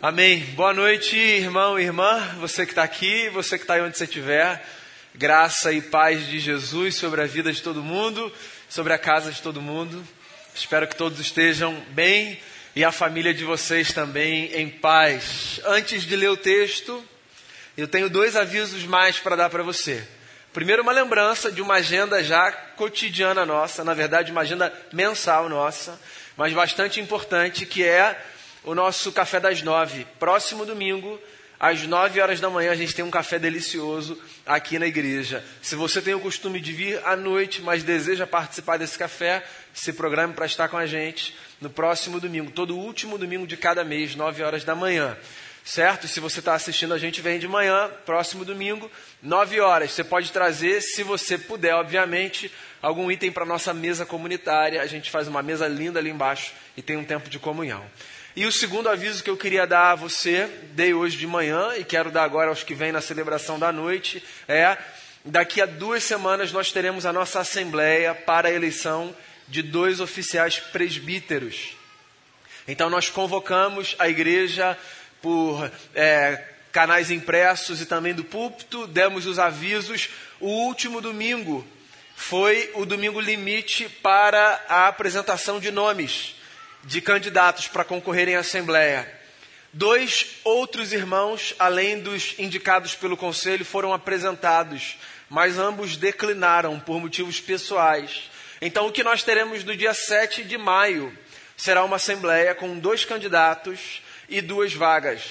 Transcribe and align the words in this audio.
Amém. 0.00 0.38
Boa 0.54 0.72
noite, 0.72 1.16
irmão 1.16 1.76
e 1.76 1.82
irmã, 1.82 2.20
você 2.38 2.64
que 2.64 2.70
está 2.70 2.84
aqui, 2.84 3.28
você 3.30 3.58
que 3.58 3.64
está 3.64 3.74
aí 3.74 3.80
onde 3.80 3.98
você 3.98 4.04
estiver. 4.04 4.64
Graça 5.12 5.72
e 5.72 5.82
paz 5.82 6.24
de 6.24 6.38
Jesus 6.38 6.94
sobre 6.94 7.20
a 7.20 7.26
vida 7.26 7.52
de 7.52 7.60
todo 7.60 7.82
mundo, 7.82 8.32
sobre 8.68 8.92
a 8.92 8.98
casa 8.98 9.32
de 9.32 9.42
todo 9.42 9.60
mundo. 9.60 10.06
Espero 10.54 10.86
que 10.86 10.94
todos 10.94 11.18
estejam 11.18 11.74
bem 11.88 12.38
e 12.76 12.84
a 12.84 12.92
família 12.92 13.34
de 13.34 13.42
vocês 13.42 13.92
também 13.92 14.54
em 14.54 14.68
paz. 14.68 15.60
Antes 15.64 16.04
de 16.04 16.14
ler 16.14 16.30
o 16.30 16.36
texto, 16.36 17.04
eu 17.76 17.88
tenho 17.88 18.08
dois 18.08 18.36
avisos 18.36 18.84
mais 18.84 19.18
para 19.18 19.34
dar 19.34 19.50
para 19.50 19.64
você. 19.64 20.06
Primeiro, 20.52 20.84
uma 20.84 20.92
lembrança 20.92 21.50
de 21.50 21.60
uma 21.60 21.74
agenda 21.74 22.22
já 22.22 22.52
cotidiana 22.52 23.44
nossa, 23.44 23.82
na 23.82 23.94
verdade, 23.94 24.30
uma 24.30 24.42
agenda 24.42 24.72
mensal 24.92 25.48
nossa, 25.48 26.00
mas 26.36 26.52
bastante 26.52 27.00
importante, 27.00 27.66
que 27.66 27.82
é 27.82 28.16
o 28.68 28.74
nosso 28.74 29.10
café 29.10 29.40
das 29.40 29.62
nove. 29.62 30.06
Próximo 30.18 30.66
domingo, 30.66 31.18
às 31.58 31.84
nove 31.84 32.20
horas 32.20 32.38
da 32.38 32.50
manhã, 32.50 32.70
a 32.70 32.74
gente 32.74 32.94
tem 32.94 33.02
um 33.02 33.10
café 33.10 33.38
delicioso 33.38 34.20
aqui 34.44 34.78
na 34.78 34.86
igreja. 34.86 35.42
Se 35.62 35.74
você 35.74 36.02
tem 36.02 36.12
o 36.12 36.20
costume 36.20 36.60
de 36.60 36.70
vir 36.74 37.00
à 37.02 37.16
noite, 37.16 37.62
mas 37.62 37.82
deseja 37.82 38.26
participar 38.26 38.76
desse 38.76 38.98
café, 38.98 39.42
se 39.72 39.90
programe 39.94 40.34
para 40.34 40.44
estar 40.44 40.68
com 40.68 40.76
a 40.76 40.84
gente 40.84 41.34
no 41.62 41.70
próximo 41.70 42.20
domingo, 42.20 42.50
todo 42.50 42.76
último 42.76 43.16
domingo 43.16 43.46
de 43.46 43.56
cada 43.56 43.82
mês, 43.82 44.14
nove 44.14 44.42
horas 44.42 44.64
da 44.64 44.74
manhã 44.74 45.16
certo? 45.68 46.08
Se 46.08 46.18
você 46.18 46.38
está 46.38 46.54
assistindo 46.54 46.94
a 46.94 46.98
gente, 46.98 47.20
vem 47.20 47.38
de 47.38 47.46
manhã, 47.46 47.90
próximo 48.06 48.42
domingo, 48.42 48.90
9 49.22 49.60
horas. 49.60 49.92
Você 49.92 50.02
pode 50.02 50.32
trazer, 50.32 50.80
se 50.80 51.02
você 51.02 51.36
puder, 51.36 51.74
obviamente, 51.74 52.50
algum 52.80 53.10
item 53.10 53.30
para 53.30 53.44
nossa 53.44 53.74
mesa 53.74 54.06
comunitária. 54.06 54.80
A 54.80 54.86
gente 54.86 55.10
faz 55.10 55.28
uma 55.28 55.42
mesa 55.42 55.68
linda 55.68 55.98
ali 55.98 56.08
embaixo 56.08 56.54
e 56.74 56.80
tem 56.80 56.96
um 56.96 57.04
tempo 57.04 57.28
de 57.28 57.38
comunhão. 57.38 57.84
E 58.38 58.46
o 58.46 58.52
segundo 58.52 58.88
aviso 58.88 59.24
que 59.24 59.30
eu 59.30 59.36
queria 59.36 59.66
dar 59.66 59.90
a 59.90 59.94
você, 59.96 60.46
dei 60.70 60.94
hoje 60.94 61.16
de 61.16 61.26
manhã 61.26 61.72
e 61.76 61.82
quero 61.82 62.08
dar 62.08 62.22
agora 62.22 62.50
aos 62.50 62.62
que 62.62 62.72
vêm 62.72 62.92
na 62.92 63.00
celebração 63.00 63.58
da 63.58 63.72
noite, 63.72 64.22
é 64.46 64.78
daqui 65.24 65.60
a 65.60 65.66
duas 65.66 66.04
semanas 66.04 66.52
nós 66.52 66.70
teremos 66.70 67.04
a 67.04 67.12
nossa 67.12 67.40
assembleia 67.40 68.14
para 68.14 68.46
a 68.46 68.52
eleição 68.52 69.12
de 69.48 69.60
dois 69.60 69.98
oficiais 69.98 70.60
presbíteros. 70.60 71.70
Então 72.68 72.88
nós 72.88 73.08
convocamos 73.10 73.96
a 73.98 74.08
igreja 74.08 74.78
por 75.20 75.68
é, 75.92 76.40
canais 76.70 77.10
impressos 77.10 77.80
e 77.80 77.86
também 77.86 78.14
do 78.14 78.22
púlpito, 78.22 78.86
demos 78.86 79.26
os 79.26 79.40
avisos. 79.40 80.10
O 80.38 80.46
último 80.46 81.00
domingo 81.00 81.66
foi 82.14 82.70
o 82.76 82.86
domingo 82.86 83.18
limite 83.18 83.88
para 83.88 84.64
a 84.68 84.86
apresentação 84.86 85.58
de 85.58 85.72
nomes 85.72 86.37
de 86.84 87.00
candidatos 87.00 87.68
para 87.68 87.84
concorrerem 87.84 88.36
à 88.36 88.40
Assembleia. 88.40 89.18
Dois 89.72 90.36
outros 90.44 90.92
irmãos, 90.92 91.54
além 91.58 92.00
dos 92.00 92.34
indicados 92.38 92.94
pelo 92.94 93.16
Conselho, 93.16 93.64
foram 93.64 93.92
apresentados, 93.92 94.96
mas 95.28 95.58
ambos 95.58 95.96
declinaram 95.96 96.80
por 96.80 96.98
motivos 97.00 97.40
pessoais. 97.40 98.30
Então, 98.60 98.86
o 98.86 98.92
que 98.92 99.04
nós 99.04 99.22
teremos 99.22 99.62
no 99.64 99.76
dia 99.76 99.92
7 99.92 100.42
de 100.42 100.56
maio 100.56 101.16
será 101.56 101.84
uma 101.84 101.96
Assembleia 101.96 102.54
com 102.54 102.78
dois 102.78 103.04
candidatos 103.04 104.02
e 104.28 104.40
duas 104.40 104.72
vagas. 104.72 105.22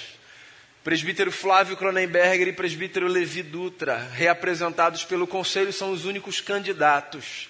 Presbítero 0.84 1.32
Flávio 1.32 1.76
Cronenberger 1.76 2.48
e 2.48 2.54
presbítero 2.54 3.08
Levi 3.08 3.44
Dutra, 3.44 3.98
reapresentados 4.14 5.04
pelo 5.04 5.28
conselho, 5.28 5.73
são 5.73 5.92
os 5.92 6.06
únicos 6.06 6.39
candidatos. 6.39 7.50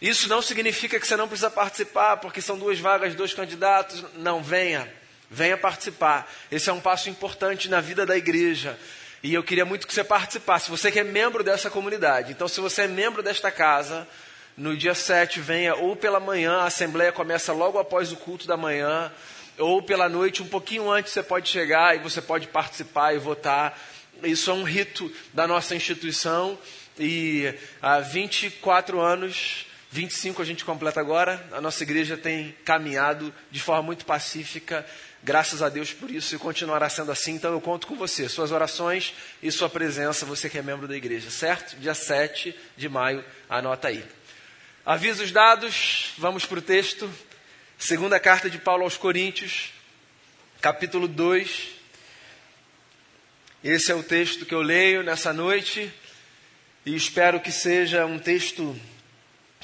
Isso 0.00 0.28
não 0.28 0.42
significa 0.42 1.00
que 1.00 1.06
você 1.06 1.16
não 1.16 1.28
precisa 1.28 1.50
participar, 1.50 2.18
porque 2.18 2.40
são 2.40 2.58
duas 2.58 2.78
vagas, 2.78 3.14
dois 3.14 3.32
candidatos. 3.32 4.04
Não, 4.14 4.42
venha, 4.42 4.92
venha 5.30 5.56
participar. 5.56 6.30
Esse 6.50 6.68
é 6.68 6.72
um 6.72 6.80
passo 6.80 7.08
importante 7.08 7.68
na 7.68 7.80
vida 7.80 8.04
da 8.04 8.16
igreja. 8.16 8.78
E 9.22 9.32
eu 9.32 9.42
queria 9.42 9.64
muito 9.64 9.86
que 9.86 9.94
você 9.94 10.04
participasse. 10.04 10.70
Você 10.70 10.92
que 10.92 11.00
é 11.00 11.04
membro 11.04 11.42
dessa 11.42 11.70
comunidade. 11.70 12.32
Então, 12.32 12.46
se 12.46 12.60
você 12.60 12.82
é 12.82 12.86
membro 12.86 13.22
desta 13.22 13.50
casa, 13.50 14.06
no 14.56 14.76
dia 14.76 14.94
7, 14.94 15.40
venha 15.40 15.74
ou 15.74 15.96
pela 15.96 16.20
manhã, 16.20 16.58
a 16.58 16.66
assembleia 16.66 17.12
começa 17.12 17.52
logo 17.52 17.78
após 17.78 18.12
o 18.12 18.16
culto 18.16 18.46
da 18.46 18.56
manhã 18.56 19.12
ou 19.58 19.82
pela 19.82 20.08
noite, 20.08 20.42
um 20.42 20.48
pouquinho 20.48 20.90
antes 20.90 21.12
você 21.12 21.22
pode 21.22 21.48
chegar 21.48 21.96
e 21.96 21.98
você 21.98 22.20
pode 22.20 22.48
participar 22.48 23.14
e 23.14 23.18
votar. 23.18 23.78
Isso 24.22 24.50
é 24.50 24.54
um 24.54 24.62
rito 24.62 25.12
da 25.32 25.46
nossa 25.46 25.74
instituição 25.74 26.58
e 26.98 27.54
há 27.80 28.00
24 28.00 29.00
anos, 29.00 29.66
25 29.90 30.42
a 30.42 30.44
gente 30.44 30.64
completa 30.64 31.00
agora, 31.00 31.44
a 31.52 31.60
nossa 31.60 31.82
igreja 31.82 32.16
tem 32.16 32.56
caminhado 32.64 33.32
de 33.50 33.60
forma 33.60 33.82
muito 33.82 34.04
pacífica, 34.04 34.84
graças 35.22 35.62
a 35.62 35.68
Deus 35.68 35.92
por 35.92 36.10
isso 36.10 36.34
e 36.34 36.38
continuará 36.38 36.88
sendo 36.88 37.12
assim. 37.12 37.34
Então 37.34 37.52
eu 37.52 37.60
conto 37.60 37.86
com 37.86 37.96
você, 37.96 38.28
suas 38.28 38.50
orações 38.50 39.14
e 39.42 39.50
sua 39.50 39.70
presença, 39.70 40.26
você 40.26 40.50
que 40.50 40.58
é 40.58 40.62
membro 40.62 40.88
da 40.88 40.96
igreja, 40.96 41.30
certo? 41.30 41.76
Dia 41.76 41.94
7 41.94 42.54
de 42.76 42.88
maio, 42.88 43.24
anota 43.48 43.88
aí. 43.88 44.04
Avisos 44.84 45.32
dados, 45.32 46.12
vamos 46.18 46.44
para 46.44 46.58
o 46.58 46.62
texto. 46.62 47.10
Segunda 47.78 48.18
carta 48.18 48.48
de 48.50 48.58
Paulo 48.58 48.84
aos 48.84 48.96
Coríntios, 48.96 49.72
capítulo 50.60 51.06
2. 51.06 51.68
Esse 53.62 53.90
é 53.90 53.94
o 53.94 54.02
texto 54.02 54.46
que 54.46 54.54
eu 54.54 54.62
leio 54.62 55.02
nessa 55.02 55.32
noite 55.32 55.92
e 56.84 56.94
espero 56.94 57.40
que 57.40 57.50
seja 57.50 58.06
um 58.06 58.18
texto 58.18 58.78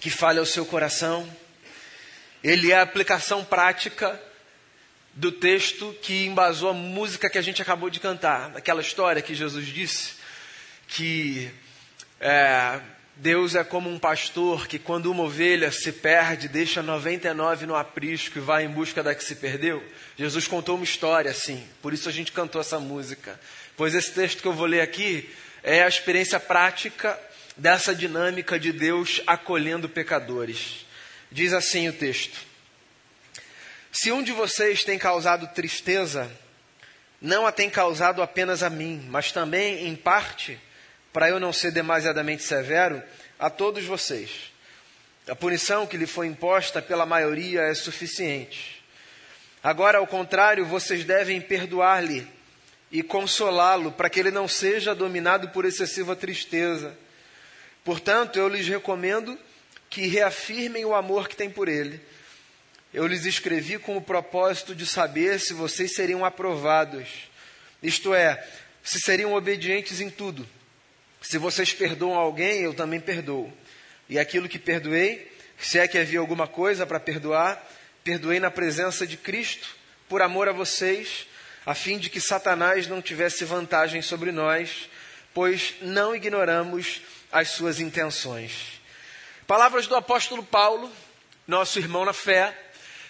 que 0.03 0.11
fale 0.11 0.41
ao 0.41 0.45
seu 0.45 0.67
coração. 0.67 1.31
Ele 2.43 2.73
é 2.73 2.77
a 2.77 2.83
aplicação 2.83 3.45
prática 3.45 4.21
do 5.15 5.31
texto 5.31 5.97
que 6.03 6.27
embasou 6.27 6.71
a 6.71 6.75
música 6.75 7.31
que 7.31 7.39
a 7.39 7.43
gente 7.43 7.63
acabou 7.63 7.89
de 7.89 8.01
cantar, 8.01 8.51
aquela 8.57 8.81
história 8.81 9.23
que 9.23 9.33
Jesus 9.33 9.65
disse 9.65 10.15
que 10.89 11.49
é, 12.21 12.81
Deus 13.15 13.55
é 13.55 13.63
como 13.63 13.89
um 13.89 13.99
pastor 13.99 14.67
que, 14.67 14.77
quando 14.77 15.09
uma 15.09 15.23
ovelha 15.23 15.71
se 15.71 15.93
perde, 15.93 16.49
deixa 16.49 16.83
99 16.83 17.67
no 17.67 17.77
aprisco 17.77 18.39
e 18.39 18.41
vai 18.41 18.65
em 18.65 18.69
busca 18.69 19.05
da 19.05 19.15
que 19.15 19.23
se 19.23 19.37
perdeu. 19.37 19.81
Jesus 20.19 20.49
contou 20.49 20.75
uma 20.75 20.85
história 20.85 21.31
assim, 21.31 21.65
por 21.81 21.95
isso 21.95 22.09
a 22.09 22.13
gente 22.13 22.33
cantou 22.33 22.61
essa 22.61 22.81
música. 22.81 23.39
Pois 23.77 23.95
esse 23.95 24.11
texto 24.13 24.43
que 24.43 24.49
eu 24.49 24.53
vou 24.53 24.67
ler 24.67 24.81
aqui 24.81 25.31
é 25.63 25.85
a 25.85 25.89
experiência 25.89 26.41
prática 26.41 27.17
dessa 27.57 27.95
dinâmica 27.95 28.59
de 28.59 28.73
Deus 28.73 29.21
acolhendo 29.27 29.89
pecadores. 29.89 30.87
Diz 31.31 31.53
assim 31.53 31.89
o 31.89 31.93
texto: 31.93 32.39
Se 33.91 34.11
um 34.13 34.23
de 34.23 34.33
vocês 34.33 34.85
tem 34.85 34.99
causado 34.99 35.47
tristeza, 35.49 36.31
não 37.21 37.47
a 37.47 37.53
tem 37.53 37.71
causado 37.71 38.23
apenas 38.23 38.63
a 38.63 38.71
mim, 38.71 39.07
mas 39.09 39.31
também, 39.31 39.87
em 39.87 39.95
parte, 39.95 40.59
para 41.13 41.29
eu 41.29 41.39
não 41.39 41.53
ser 41.53 41.71
demasiadamente 41.71 42.43
severo, 42.43 43.03
a 43.39 43.49
todos 43.49 43.85
vocês. 43.85 44.53
A 45.29 45.37
punição 45.37 45.87
que 45.87 45.97
lhe 45.97 46.07
foi 46.07 46.27
imposta 46.27 46.83
pela 46.83 47.07
maioria 47.07 47.63
é 47.63 47.75
suficiente. 47.75 48.83
Agora, 49.63 49.99
ao 49.99 50.07
contrário, 50.07 50.67
vocês 50.67 51.05
devem 51.05 51.41
perdoar-lhe 51.41 52.27
e 52.91 53.03
consolá-lo, 53.03 53.93
para 53.93 54.11
que 54.11 54.19
ele 54.19 54.33
não 54.33 54.49
seja 54.49 54.95
dominado 54.95 55.51
por 55.51 55.65
excessiva 55.65 56.17
tristeza. 56.17 56.99
Portanto, 57.85 58.39
eu 58.39 58.49
lhes 58.49 58.69
recomendo 58.69 59.39
que 59.91 60.07
reafirmem 60.07 60.85
o 60.85 60.95
amor 60.95 61.29
que 61.29 61.37
têm 61.37 61.51
por 61.51 61.69
ele. 61.69 62.01
Eu 62.95 63.07
lhes 63.07 63.25
escrevi 63.25 63.79
com 63.79 63.97
o 63.97 64.03
propósito 64.03 64.75
de 64.75 64.87
saber 64.87 65.41
se 65.41 65.55
vocês 65.55 65.95
seriam 65.95 66.25
aprovados, 66.25 67.09
isto 67.83 68.15
é, 68.15 68.47
se 68.83 69.01
seriam 69.01 69.35
obedientes 69.35 70.01
em 70.01 70.11
tudo. 70.11 70.49
Se 71.21 71.39
vocês 71.39 71.73
perdoam 71.73 72.15
alguém, 72.15 72.61
eu 72.61 72.75
também 72.75 73.01
perdoo. 73.01 73.53
E 74.09 74.19
aquilo 74.19 74.49
que 74.49 74.59
perdoei, 74.59 75.31
se 75.59 75.79
é 75.79 75.89
que 75.89 75.99
havia 75.99 76.21
alguma 76.21 76.47
coisa 76.47 76.87
para 76.87 77.01
perdoar, 77.01 77.65
perdoei 78.05 78.41
na 78.41 78.51
presença 78.51 79.07
de 79.07 79.17
Cristo, 79.17 79.69
por 80.09 80.21
amor 80.21 80.49
a 80.49 80.53
vocês, 80.53 81.27
a 81.65 81.75
fim 81.75 81.99
de 81.99 82.11
que 82.11 82.21
Satanás 82.21 82.87
não 82.87 83.01
tivesse 83.01 83.45
vantagem 83.45 84.03
sobre 84.03 84.33
nós, 84.33 84.89
pois 85.35 85.75
não 85.81 86.15
ignoramos 86.15 87.01
as 87.31 87.51
suas 87.51 87.81
intenções. 87.81 88.81
Palavras 89.47 89.87
do 89.87 89.97
apóstolo 89.97 90.43
Paulo, 90.43 90.91
nosso 91.47 91.79
irmão 91.79 92.05
na 92.05 92.13
fé, 92.13 92.57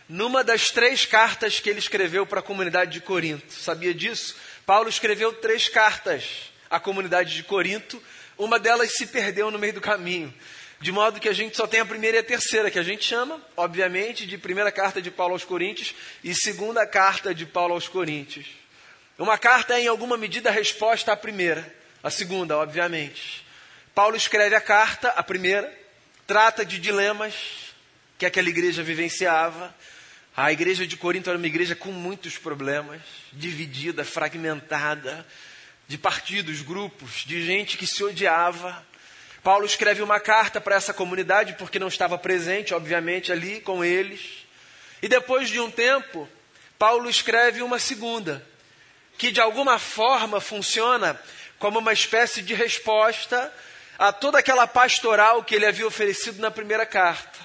numa 0.08 0.42
das 0.44 0.70
três 0.70 1.06
cartas 1.06 1.60
que 1.60 1.70
ele 1.70 1.78
escreveu 1.78 2.26
para 2.26 2.40
a 2.40 2.42
comunidade 2.42 2.92
de 2.92 3.00
Corinto. 3.00 3.52
Sabia 3.52 3.94
disso? 3.94 4.36
Paulo 4.66 4.88
escreveu 4.88 5.32
três 5.32 5.68
cartas 5.68 6.50
a 6.70 6.80
comunidade 6.80 7.34
de 7.34 7.42
Corinto, 7.42 8.02
uma 8.38 8.58
delas 8.58 8.96
se 8.96 9.06
perdeu 9.06 9.50
no 9.50 9.58
meio 9.58 9.74
do 9.74 9.80
caminho. 9.80 10.32
De 10.80 10.90
modo 10.90 11.20
que 11.20 11.28
a 11.28 11.32
gente 11.32 11.56
só 11.56 11.66
tem 11.66 11.80
a 11.80 11.86
primeira 11.86 12.16
e 12.16 12.20
a 12.20 12.24
terceira, 12.24 12.70
que 12.70 12.78
a 12.78 12.82
gente 12.82 13.04
chama, 13.04 13.40
obviamente, 13.56 14.26
de 14.26 14.36
primeira 14.36 14.72
carta 14.72 15.00
de 15.00 15.10
Paulo 15.10 15.34
aos 15.34 15.44
Coríntios 15.44 15.94
e 16.24 16.34
segunda 16.34 16.84
carta 16.86 17.34
de 17.34 17.46
Paulo 17.46 17.74
aos 17.74 17.86
Coríntios. 17.86 18.46
Uma 19.18 19.38
carta 19.38 19.74
é, 19.74 19.82
em 19.82 19.86
alguma 19.86 20.16
medida, 20.16 20.48
a 20.48 20.52
resposta 20.52 21.12
à 21.12 21.16
primeira, 21.16 21.72
a 22.02 22.10
segunda, 22.10 22.56
obviamente. 22.56 23.44
Paulo 23.94 24.16
escreve 24.16 24.54
a 24.54 24.60
carta, 24.60 25.08
a 25.10 25.22
primeira, 25.22 25.72
trata 26.26 26.64
de 26.64 26.78
dilemas 26.78 27.34
que 28.18 28.26
aquela 28.26 28.48
igreja 28.48 28.82
vivenciava, 28.82 29.74
A 30.34 30.50
igreja 30.50 30.86
de 30.86 30.96
Corinto 30.96 31.28
era 31.28 31.36
uma 31.36 31.46
igreja 31.46 31.76
com 31.76 31.92
muitos 31.92 32.38
problemas, 32.38 33.02
dividida, 33.34 34.02
fragmentada, 34.02 35.26
de 35.86 35.98
partidos, 35.98 36.62
grupos, 36.62 37.24
de 37.26 37.44
gente 37.44 37.76
que 37.76 37.86
se 37.86 38.02
odiava. 38.02 38.82
Paulo 39.42 39.66
escreve 39.66 40.00
uma 40.00 40.18
carta 40.18 40.58
para 40.58 40.76
essa 40.76 40.94
comunidade 40.94 41.52
porque 41.58 41.78
não 41.78 41.88
estava 41.88 42.16
presente, 42.16 42.72
obviamente, 42.72 43.30
ali 43.30 43.60
com 43.60 43.84
eles. 43.84 44.46
E 45.02 45.08
depois 45.08 45.50
de 45.50 45.60
um 45.60 45.70
tempo, 45.70 46.26
Paulo 46.78 47.10
escreve 47.10 47.60
uma 47.60 47.78
segunda, 47.78 48.42
que 49.18 49.30
de 49.30 49.40
alguma 49.40 49.78
forma 49.78 50.40
funciona 50.40 51.20
como 51.62 51.78
uma 51.78 51.92
espécie 51.92 52.42
de 52.42 52.54
resposta 52.54 53.54
a 53.96 54.12
toda 54.12 54.36
aquela 54.36 54.66
pastoral 54.66 55.44
que 55.44 55.54
ele 55.54 55.64
havia 55.64 55.86
oferecido 55.86 56.40
na 56.40 56.50
primeira 56.50 56.84
carta. 56.84 57.38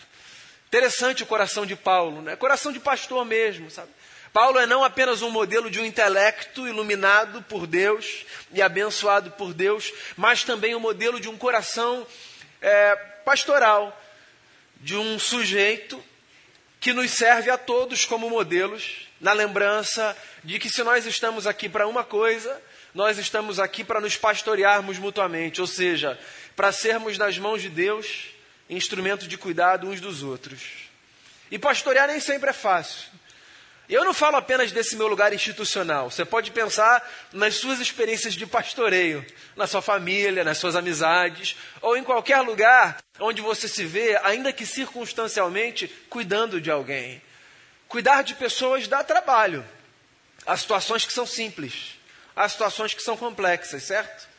Interessante 0.70 1.22
o 1.22 1.28
coração 1.28 1.68
de 1.68 1.76
Paulo, 1.76 2.24
né? 2.24 2.36
Coração 2.36 2.72
de 2.72 2.80
pastor 2.80 3.24
mesmo, 3.24 3.70
sabe? 3.70 3.92
Paulo 4.34 4.58
é 4.58 4.66
não 4.66 4.84
apenas 4.84 5.22
um 5.22 5.30
modelo 5.30 5.70
de 5.70 5.80
um 5.80 5.86
intelecto 5.86 6.68
iluminado 6.68 7.44
por 7.44 7.68
Deus 7.68 8.26
e 8.52 8.60
abençoado 8.60 9.30
por 9.30 9.54
Deus, 9.54 9.94
mas 10.16 10.44
também 10.44 10.74
um 10.74 10.80
modelo 10.80 11.20
de 11.20 11.30
um 11.30 11.38
coração 11.38 12.06
é, 12.60 12.96
pastoral, 13.24 13.96
de 14.78 14.96
um 14.96 15.20
sujeito 15.20 16.04
que 16.80 16.92
nos 16.92 17.12
serve 17.12 17.52
a 17.52 17.58
todos 17.58 18.04
como 18.04 18.32
modelos, 18.32 19.08
na 19.22 19.32
lembrança 19.32 20.18
de 20.44 20.58
que 20.58 20.72
se 20.72 20.82
nós 20.82 21.06
estamos 21.06 21.46
aqui 21.46 21.70
para 21.70 21.88
uma 21.88 22.04
coisa, 22.04 22.60
nós 22.94 23.18
estamos 23.18 23.60
aqui 23.60 23.84
para 23.84 24.02
nos 24.02 24.18
pastorearmos 24.18 24.98
mutuamente, 24.98 25.62
ou 25.62 25.68
seja, 25.68 26.20
para 26.56 26.72
sermos 26.72 27.18
nas 27.18 27.38
mãos 27.38 27.62
de 27.62 27.70
Deus 27.70 28.30
instrumento 28.70 29.28
de 29.28 29.38
cuidado 29.38 29.88
uns 29.88 30.02
dos 30.02 30.24
outros. 30.24 30.62
E 31.50 31.58
pastorear 31.58 32.08
nem 32.08 32.20
sempre 32.20 32.50
é 32.50 32.54
fácil. 32.54 33.10
Eu 33.90 34.04
não 34.04 34.14
falo 34.14 34.36
apenas 34.36 34.74
desse 34.74 34.98
meu 34.98 35.08
lugar 35.08 35.32
institucional. 35.32 36.12
Você 36.12 36.26
pode 36.26 36.52
pensar 36.52 37.10
nas 37.32 37.56
suas 37.56 37.80
experiências 37.80 38.34
de 38.34 38.46
pastoreio, 38.46 39.26
na 39.56 39.66
sua 39.66 39.82
família, 39.82 40.44
nas 40.44 40.58
suas 40.58 40.76
amizades, 40.76 41.56
ou 41.82 41.96
em 41.96 42.04
qualquer 42.04 42.42
lugar 42.42 42.98
onde 43.18 43.42
você 43.42 43.66
se 43.66 43.86
vê, 43.86 44.20
ainda 44.24 44.52
que 44.52 44.66
circunstancialmente, 44.66 45.88
cuidando 46.10 46.60
de 46.60 46.70
alguém. 46.70 47.22
Cuidar 47.88 48.24
de 48.24 48.36
pessoas 48.36 48.90
dá 48.90 49.06
trabalho. 49.06 49.66
Há 50.46 50.58
situações 50.58 51.06
que 51.06 51.14
são 51.14 51.26
simples, 51.26 51.97
há 52.38 52.48
situações 52.48 52.94
que 52.94 53.02
são 53.02 53.18
complexas, 53.18 53.84
certo? 53.84 54.30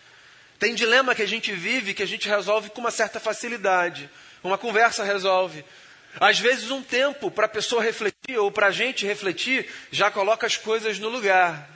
Tem 0.58 0.74
dilema 0.74 1.14
que 1.14 1.22
a 1.22 1.26
gente 1.26 1.52
vive 1.52 1.92
que 1.92 2.02
a 2.02 2.06
gente 2.06 2.28
resolve 2.28 2.70
com 2.70 2.80
uma 2.80 2.92
certa 2.92 3.18
facilidade. 3.18 4.08
Uma 4.42 4.56
conversa 4.56 5.02
resolve. 5.02 5.64
Às 6.20 6.38
vezes, 6.38 6.70
um 6.70 6.82
tempo 6.82 7.30
para 7.30 7.46
a 7.46 7.48
pessoa 7.48 7.82
refletir 7.82 8.38
ou 8.38 8.50
para 8.50 8.68
a 8.68 8.70
gente 8.70 9.04
refletir 9.04 9.68
já 9.90 10.10
coloca 10.10 10.46
as 10.46 10.56
coisas 10.56 10.98
no 10.98 11.08
lugar. 11.08 11.68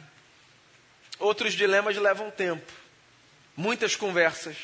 Outros 1.18 1.54
dilemas 1.54 1.96
levam 1.96 2.30
tempo, 2.30 2.72
muitas 3.56 3.94
conversas. 3.94 4.56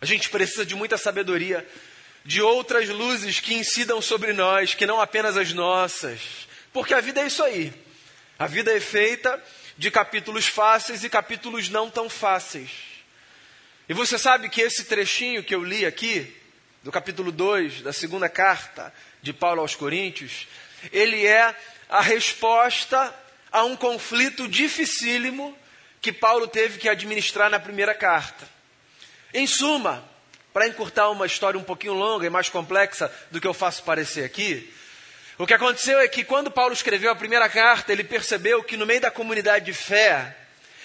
A 0.00 0.06
gente 0.06 0.28
precisa 0.28 0.66
de 0.66 0.74
muita 0.74 0.96
sabedoria, 0.96 1.66
de 2.24 2.42
outras 2.42 2.88
luzes 2.88 3.40
que 3.40 3.54
incidam 3.54 4.00
sobre 4.02 4.32
nós, 4.32 4.74
que 4.74 4.86
não 4.86 5.00
apenas 5.00 5.36
as 5.36 5.52
nossas. 5.52 6.20
Porque 6.72 6.94
a 6.94 7.00
vida 7.00 7.20
é 7.20 7.26
isso 7.26 7.42
aí. 7.42 7.72
A 8.38 8.46
vida 8.46 8.72
é 8.72 8.80
feita 8.80 9.42
de 9.80 9.90
capítulos 9.90 10.46
fáceis 10.46 11.04
e 11.04 11.08
capítulos 11.08 11.70
não 11.70 11.88
tão 11.88 12.06
fáceis. 12.10 12.70
E 13.88 13.94
você 13.94 14.18
sabe 14.18 14.50
que 14.50 14.60
esse 14.60 14.84
trechinho 14.84 15.42
que 15.42 15.54
eu 15.54 15.64
li 15.64 15.86
aqui, 15.86 16.36
do 16.82 16.92
capítulo 16.92 17.32
2 17.32 17.80
da 17.80 17.90
segunda 17.90 18.28
carta 18.28 18.92
de 19.22 19.32
Paulo 19.32 19.62
aos 19.62 19.74
Coríntios, 19.74 20.46
ele 20.92 21.26
é 21.26 21.56
a 21.88 22.02
resposta 22.02 23.14
a 23.50 23.64
um 23.64 23.74
conflito 23.74 24.46
dificílimo 24.46 25.56
que 26.02 26.12
Paulo 26.12 26.46
teve 26.46 26.78
que 26.78 26.86
administrar 26.86 27.48
na 27.48 27.58
primeira 27.58 27.94
carta. 27.94 28.46
Em 29.32 29.46
suma, 29.46 30.04
para 30.52 30.68
encurtar 30.68 31.08
uma 31.08 31.24
história 31.24 31.58
um 31.58 31.64
pouquinho 31.64 31.94
longa 31.94 32.26
e 32.26 32.30
mais 32.30 32.50
complexa 32.50 33.10
do 33.30 33.40
que 33.40 33.46
eu 33.46 33.54
faço 33.54 33.82
parecer 33.82 34.24
aqui, 34.24 34.70
o 35.40 35.46
que 35.46 35.54
aconteceu 35.54 35.98
é 35.98 36.06
que 36.06 36.22
quando 36.22 36.50
Paulo 36.50 36.74
escreveu 36.74 37.10
a 37.10 37.16
primeira 37.16 37.48
carta, 37.48 37.90
ele 37.90 38.04
percebeu 38.04 38.62
que 38.62 38.76
no 38.76 38.84
meio 38.84 39.00
da 39.00 39.10
comunidade 39.10 39.64
de 39.64 39.72
fé 39.72 40.36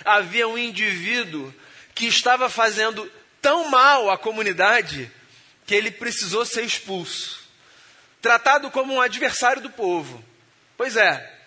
havia 0.05 0.47
um 0.47 0.57
indivíduo 0.57 1.53
que 1.93 2.05
estava 2.05 2.49
fazendo 2.49 3.11
tão 3.41 3.69
mal 3.69 4.09
à 4.09 4.17
comunidade 4.17 5.11
que 5.65 5.75
ele 5.75 5.91
precisou 5.91 6.45
ser 6.45 6.63
expulso, 6.63 7.43
tratado 8.21 8.71
como 8.71 8.93
um 8.93 9.01
adversário 9.01 9.61
do 9.61 9.69
povo. 9.69 10.23
Pois 10.77 10.95
é, 10.95 11.37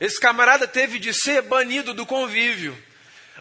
esse 0.00 0.18
camarada 0.18 0.66
teve 0.66 0.98
de 0.98 1.14
ser 1.14 1.42
banido 1.42 1.94
do 1.94 2.04
convívio. 2.04 2.76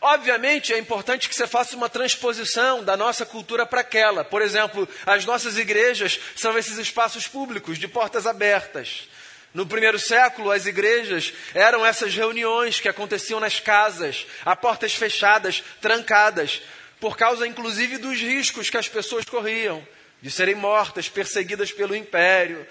Obviamente 0.04 0.74
é 0.74 0.80
importante 0.80 1.30
que 1.30 1.36
você 1.36 1.46
faça 1.46 1.76
uma 1.76 1.88
transposição 1.88 2.84
da 2.84 2.98
nossa 2.98 3.24
cultura 3.24 3.68
para 3.68 3.82
aquela. 3.82 4.24
Por 4.26 4.42
exemplo, 4.42 4.90
as 5.06 5.26
nossas 5.26 5.60
igrejas 5.60 6.20
são 6.36 6.58
esses 6.58 6.80
espaços 6.80 7.28
públicos 7.28 7.78
de 7.78 7.88
portas 7.88 8.26
abertas. 8.26 9.08
No 9.54 9.68
primeiro 9.68 10.00
século, 10.00 10.50
as 10.50 10.66
igrejas 10.66 11.34
eram 11.54 11.86
essas 11.86 12.16
reuniões 12.16 12.80
que 12.80 12.90
aconteciam 12.90 13.40
nas 13.40 13.60
casas, 13.60 14.26
a 14.44 14.56
portas 14.56 14.96
fechadas, 14.96 15.64
trancadas, 15.80 16.64
por 17.00 17.16
causa 17.16 17.46
inclusive 17.46 18.00
dos 18.00 18.18
riscos 18.20 18.72
que 18.72 18.78
as 18.78 18.88
pessoas 18.88 19.26
corriam 19.26 19.86
de 20.20 20.32
serem 20.32 20.56
mortas, 20.56 21.10
perseguidas 21.10 21.72
pelo 21.72 21.96
império. 21.96 22.66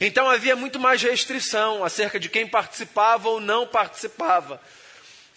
Então 0.00 0.30
havia 0.30 0.54
muito 0.54 0.78
mais 0.78 1.02
restrição 1.02 1.82
acerca 1.82 2.20
de 2.20 2.28
quem 2.28 2.46
participava 2.46 3.28
ou 3.28 3.40
não 3.40 3.66
participava. 3.66 4.60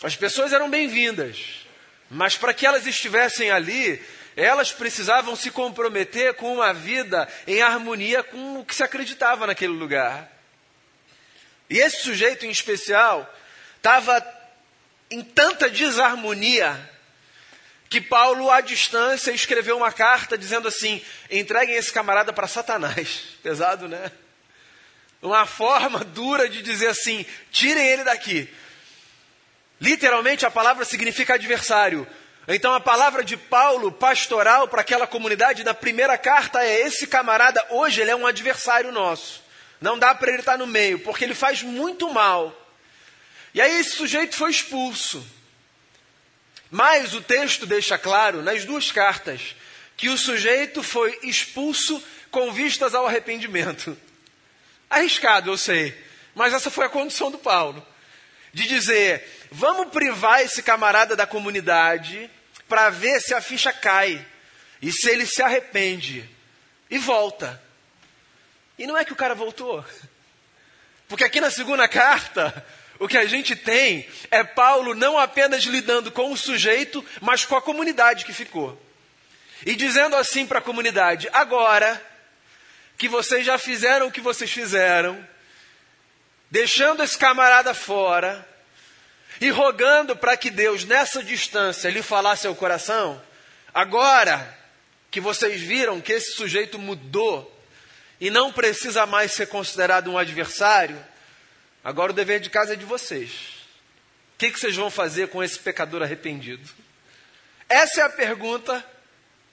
As 0.04 0.16
pessoas 0.16 0.52
eram 0.52 0.68
bem-vindas, 0.68 1.68
mas 2.10 2.36
para 2.36 2.56
que 2.56 2.66
elas 2.66 2.88
estivessem 2.88 3.52
ali, 3.52 4.04
elas 4.36 4.72
precisavam 4.72 5.36
se 5.36 5.52
comprometer 5.52 6.34
com 6.34 6.56
uma 6.56 6.74
vida 6.74 7.28
em 7.46 7.62
harmonia 7.62 8.24
com 8.24 8.60
o 8.60 8.66
que 8.66 8.74
se 8.74 8.82
acreditava 8.82 9.46
naquele 9.46 9.74
lugar. 9.74 10.28
E 11.70 11.78
esse 11.78 12.02
sujeito 12.02 12.48
em 12.48 12.50
especial 12.50 13.32
estava 13.78 14.26
em 15.12 15.22
tanta 15.22 15.70
desarmonia 15.70 16.90
que 17.88 18.02
Paulo, 18.02 18.50
à 18.50 18.60
distância, 18.60 19.32
escreveu 19.32 19.78
uma 19.78 19.92
carta 19.92 20.36
dizendo 20.36 20.68
assim: 20.68 21.00
entreguem 21.30 21.76
esse 21.76 21.94
camarada 21.94 22.34
para 22.34 22.48
Satanás. 22.48 23.24
Pesado, 23.44 23.88
né? 23.88 24.12
Uma 25.22 25.46
forma 25.46 26.00
dura 26.00 26.50
de 26.50 26.64
dizer 26.64 26.88
assim: 26.88 27.24
tirem 27.52 27.86
ele 27.86 28.04
daqui. 28.04 28.50
Literalmente 29.82 30.46
a 30.46 30.52
palavra 30.52 30.86
significa 30.86 31.34
adversário. 31.34 32.08
Então 32.48 32.72
a 32.74 32.80
palavra 32.80 33.24
de 33.24 33.36
Paulo, 33.36 33.92
pastoral 33.92 34.68
para 34.68 34.82
aquela 34.82 35.08
comunidade, 35.08 35.64
na 35.64 35.74
primeira 35.74 36.20
carta 36.20 36.64
é: 36.64 36.82
esse 36.82 37.08
camarada 37.08 37.66
hoje 37.72 38.00
ele 38.00 38.12
é 38.12 38.16
um 38.16 38.28
adversário 38.28 38.92
nosso. 38.92 39.44
Não 39.82 39.98
dá 39.98 40.14
para 40.14 40.30
ele 40.30 40.42
estar 40.42 40.58
no 40.58 40.68
meio, 40.68 41.00
porque 41.00 41.24
ele 41.24 41.34
faz 41.34 41.64
muito 41.64 42.14
mal. 42.14 42.56
E 43.56 43.60
aí 43.60 43.80
esse 43.80 43.96
sujeito 43.96 44.36
foi 44.36 44.52
expulso. 44.52 45.26
Mas 46.70 47.16
o 47.16 47.22
texto 47.22 47.66
deixa 47.66 47.98
claro, 47.98 48.44
nas 48.44 48.64
duas 48.64 48.92
cartas, 48.92 49.56
que 49.98 50.10
o 50.10 50.18
sujeito 50.18 50.84
foi 50.84 51.18
expulso 51.24 52.02
com 52.30 52.54
vistas 52.54 52.94
ao 52.94 53.08
arrependimento. 53.08 53.98
Arriscado, 54.90 55.50
eu 55.50 55.58
sei, 55.58 55.98
mas 56.36 56.54
essa 56.54 56.70
foi 56.70 56.86
a 56.86 56.90
condição 56.90 57.32
do 57.32 57.40
Paulo. 57.40 57.86
De 58.54 58.68
dizer, 58.68 59.26
vamos 59.52 59.90
privar 59.90 60.42
esse 60.42 60.64
camarada 60.64 61.16
da 61.16 61.28
comunidade 61.28 62.32
para 62.70 62.90
ver 62.90 63.20
se 63.20 63.34
a 63.34 63.42
ficha 63.42 63.74
cai 63.74 64.26
e 64.82 64.92
se 64.92 65.10
ele 65.10 65.26
se 65.26 65.44
arrepende 65.44 66.28
e 66.90 66.98
volta. 66.98 67.62
E 68.80 68.88
não 68.88 68.98
é 68.98 69.04
que 69.04 69.12
o 69.12 69.18
cara 69.18 69.36
voltou. 69.36 69.86
Porque 71.08 71.26
aqui 71.26 71.42
na 71.42 71.52
segunda 71.52 71.88
carta, 71.90 72.66
o 72.98 73.08
que 73.08 73.18
a 73.18 73.26
gente 73.26 73.56
tem 73.56 74.08
é 74.32 74.44
Paulo 74.44 74.96
não 74.96 75.20
apenas 75.20 75.64
lidando 75.66 76.12
com 76.12 76.32
o 76.32 76.38
sujeito, 76.38 77.06
mas 77.20 77.44
com 77.44 77.56
a 77.56 77.62
comunidade 77.62 78.24
que 78.24 78.32
ficou. 78.32 78.82
E 79.66 79.76
dizendo 79.76 80.16
assim 80.16 80.48
para 80.48 80.60
a 80.60 80.64
comunidade: 80.64 81.30
agora 81.34 82.02
que 82.98 83.10
vocês 83.10 83.46
já 83.46 83.58
fizeram 83.58 84.08
o 84.08 84.12
que 84.12 84.22
vocês 84.22 84.50
fizeram, 84.50 85.28
deixando 86.50 87.04
esse 87.04 87.18
camarada 87.18 87.74
fora 87.74 88.48
e 89.40 89.50
rogando 89.50 90.16
para 90.16 90.36
que 90.36 90.50
Deus, 90.50 90.84
nessa 90.84 91.24
distância, 91.24 91.90
lhe 91.90 92.02
falasse 92.02 92.48
ao 92.48 92.56
coração, 92.56 93.22
agora 93.74 94.58
que 95.10 95.22
vocês 95.22 95.62
viram 95.62 96.02
que 96.02 96.14
esse 96.14 96.34
sujeito 96.34 96.78
mudou, 96.78 97.52
e 98.22 98.30
não 98.30 98.54
precisa 98.54 99.08
mais 99.08 99.32
ser 99.32 99.48
considerado 99.48 100.12
um 100.12 100.18
adversário, 100.18 101.04
agora 101.84 102.12
o 102.12 102.16
dever 102.16 102.40
de 102.40 102.52
casa 102.52 102.74
é 102.74 102.76
de 102.76 102.86
vocês. 102.86 103.32
O 104.36 104.38
que, 104.38 104.52
que 104.52 104.60
vocês 104.60 104.76
vão 104.76 104.92
fazer 104.92 105.30
com 105.30 105.44
esse 105.44 105.58
pecador 105.58 106.04
arrependido? 106.04 106.70
Essa 107.68 108.02
é 108.02 108.04
a 108.04 108.10
pergunta 108.10 108.86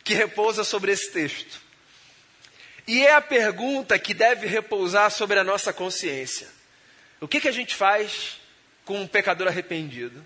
que 0.04 0.12
repousa 0.12 0.64
sobre 0.64 0.92
esse 0.92 1.10
texto. 1.10 1.60
E 2.86 3.06
é 3.06 3.14
a 3.14 3.22
pergunta 3.22 3.98
que 3.98 4.12
deve 4.12 4.46
repousar 4.46 5.10
sobre 5.10 5.38
a 5.38 5.44
nossa 5.44 5.72
consciência. 5.72 6.48
O 7.20 7.28
que, 7.28 7.40
que 7.40 7.48
a 7.48 7.52
gente 7.52 7.74
faz 7.74 8.38
com 8.88 9.02
um 9.02 9.06
pecador 9.06 9.48
arrependido? 9.48 10.24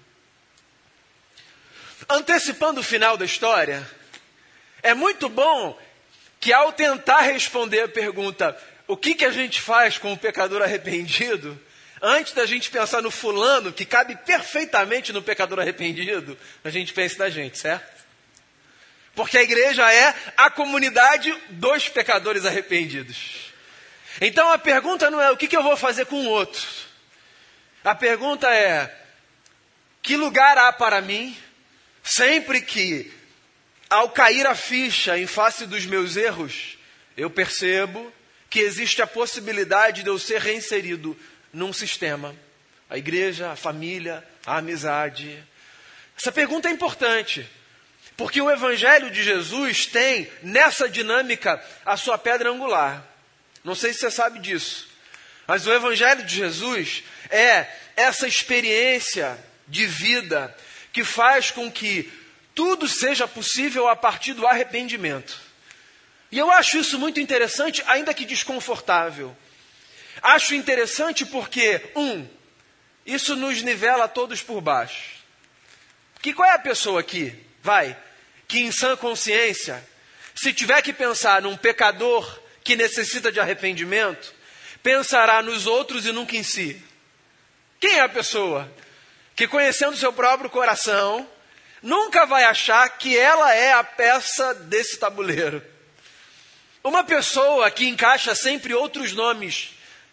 Antecipando 2.08 2.80
o 2.80 2.84
final 2.84 3.16
da 3.16 3.24
história, 3.24 3.84
é 4.84 4.94
muito 4.94 5.28
bom 5.28 5.76
que 6.38 6.52
ao 6.52 6.72
tentar 6.72 7.22
responder 7.22 7.80
a 7.80 7.88
pergunta, 7.88 8.56
o 8.86 8.96
que, 8.96 9.16
que 9.16 9.24
a 9.24 9.32
gente 9.32 9.60
faz 9.60 9.98
com 9.98 10.12
um 10.12 10.16
pecador 10.16 10.62
arrependido, 10.62 11.60
antes 12.00 12.34
da 12.34 12.46
gente 12.46 12.70
pensar 12.70 13.02
no 13.02 13.10
fulano, 13.10 13.72
que 13.72 13.84
cabe 13.84 14.14
perfeitamente 14.14 15.12
no 15.12 15.22
pecador 15.22 15.58
arrependido, 15.58 16.38
a 16.62 16.70
gente 16.70 16.92
pense 16.92 17.18
na 17.18 17.28
gente, 17.28 17.58
certo? 17.58 18.04
Porque 19.12 19.38
a 19.38 19.42
igreja 19.42 19.92
é 19.92 20.14
a 20.36 20.48
comunidade 20.50 21.36
dos 21.50 21.88
pecadores 21.88 22.46
arrependidos. 22.46 23.52
Então 24.20 24.52
a 24.52 24.58
pergunta 24.58 25.10
não 25.10 25.20
é 25.20 25.32
o 25.32 25.36
que, 25.36 25.48
que 25.48 25.56
eu 25.56 25.64
vou 25.64 25.76
fazer 25.76 26.06
com 26.06 26.26
o 26.26 26.28
outro. 26.28 26.91
A 27.84 27.94
pergunta 27.94 28.48
é: 28.48 28.94
que 30.02 30.16
lugar 30.16 30.56
há 30.58 30.72
para 30.72 31.00
mim 31.00 31.36
sempre 32.02 32.60
que, 32.60 33.12
ao 33.88 34.10
cair 34.10 34.46
a 34.46 34.54
ficha 34.54 35.18
em 35.18 35.26
face 35.26 35.66
dos 35.66 35.84
meus 35.86 36.16
erros, 36.16 36.78
eu 37.16 37.30
percebo 37.30 38.12
que 38.48 38.60
existe 38.60 39.00
a 39.00 39.06
possibilidade 39.06 40.02
de 40.02 40.08
eu 40.08 40.18
ser 40.18 40.40
reinserido 40.40 41.18
num 41.52 41.72
sistema? 41.72 42.34
A 42.88 42.98
igreja, 42.98 43.50
a 43.50 43.56
família, 43.56 44.22
a 44.44 44.58
amizade. 44.58 45.42
Essa 46.16 46.30
pergunta 46.30 46.68
é 46.68 46.72
importante. 46.72 47.48
Porque 48.16 48.40
o 48.40 48.50
Evangelho 48.50 49.10
de 49.10 49.22
Jesus 49.22 49.86
tem 49.86 50.30
nessa 50.42 50.88
dinâmica 50.88 51.62
a 51.84 51.96
sua 51.96 52.18
pedra 52.18 52.50
angular. 52.50 53.02
Não 53.64 53.74
sei 53.74 53.92
se 53.92 54.00
você 54.00 54.10
sabe 54.10 54.38
disso. 54.38 54.88
Mas 55.46 55.66
o 55.66 55.72
Evangelho 55.72 56.24
de 56.24 56.36
Jesus 56.36 57.02
é 57.32 57.66
essa 57.96 58.28
experiência 58.28 59.38
de 59.66 59.86
vida 59.86 60.54
que 60.92 61.02
faz 61.02 61.50
com 61.50 61.72
que 61.72 62.12
tudo 62.54 62.86
seja 62.86 63.26
possível 63.26 63.88
a 63.88 63.96
partir 63.96 64.34
do 64.34 64.46
arrependimento. 64.46 65.40
E 66.30 66.38
eu 66.38 66.50
acho 66.50 66.78
isso 66.78 66.98
muito 66.98 67.18
interessante, 67.18 67.82
ainda 67.86 68.14
que 68.14 68.24
desconfortável. 68.24 69.36
Acho 70.22 70.54
interessante 70.54 71.24
porque, 71.24 71.80
um, 71.96 72.26
isso 73.04 73.34
nos 73.34 73.62
nivela 73.62 74.06
todos 74.06 74.42
por 74.42 74.60
baixo. 74.60 75.22
Que 76.20 76.32
qual 76.32 76.48
é 76.48 76.54
a 76.54 76.58
pessoa 76.58 77.00
aqui, 77.00 77.34
vai, 77.62 77.96
que 78.46 78.60
em 78.60 78.70
sã 78.70 78.96
consciência, 78.96 79.82
se 80.34 80.52
tiver 80.52 80.80
que 80.82 80.92
pensar 80.92 81.42
num 81.42 81.56
pecador 81.56 82.40
que 82.62 82.76
necessita 82.76 83.32
de 83.32 83.40
arrependimento, 83.40 84.34
pensará 84.82 85.42
nos 85.42 85.66
outros 85.66 86.06
e 86.06 86.12
nunca 86.12 86.36
em 86.36 86.42
si. 86.42 86.82
Quem 87.82 87.98
é 87.98 88.02
a 88.02 88.08
pessoa 88.08 88.72
que, 89.34 89.48
conhecendo 89.48 89.96
seu 89.96 90.12
próprio 90.12 90.48
coração, 90.48 91.28
nunca 91.82 92.24
vai 92.24 92.44
achar 92.44 92.88
que 92.90 93.18
ela 93.18 93.52
é 93.52 93.72
a 93.72 93.82
peça 93.82 94.54
desse 94.54 95.00
tabuleiro? 95.00 95.60
Uma 96.84 97.02
pessoa 97.02 97.68
que 97.72 97.88
encaixa 97.88 98.36
sempre 98.36 98.72
outros 98.72 99.12
nomes 99.12 99.70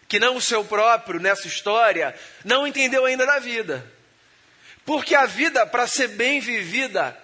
que 0.08 0.18
não 0.18 0.34
o 0.34 0.40
seu 0.40 0.64
próprio 0.64 1.20
nessa 1.20 1.46
história, 1.46 2.12
não 2.44 2.66
entendeu 2.66 3.04
ainda 3.04 3.24
da 3.24 3.38
vida. 3.38 3.88
Porque 4.84 5.14
a 5.14 5.24
vida, 5.24 5.64
para 5.64 5.86
ser 5.86 6.08
bem 6.08 6.40
vivida, 6.40 7.16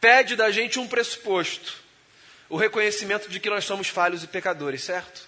pede 0.00 0.36
da 0.36 0.48
gente 0.52 0.78
um 0.78 0.86
pressuposto: 0.86 1.74
o 2.48 2.56
reconhecimento 2.56 3.28
de 3.28 3.40
que 3.40 3.50
nós 3.50 3.64
somos 3.64 3.88
falhos 3.88 4.22
e 4.22 4.28
pecadores, 4.28 4.84
certo? 4.84 5.26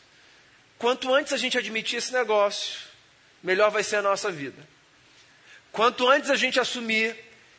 Quanto 0.79 1.13
antes 1.13 1.33
a 1.33 1.37
gente 1.37 1.59
admitir 1.59 1.97
esse 1.97 2.13
negócio, 2.13 2.90
melhor 3.43 3.71
vai 3.71 3.83
ser 3.83 3.97
a 3.97 4.03
nossa 4.03 4.31
vida. 4.31 4.63
Quanto 5.73 6.09
antes 6.09 6.31
a 6.31 6.37
gente 6.37 6.59
assumir 6.59 7.17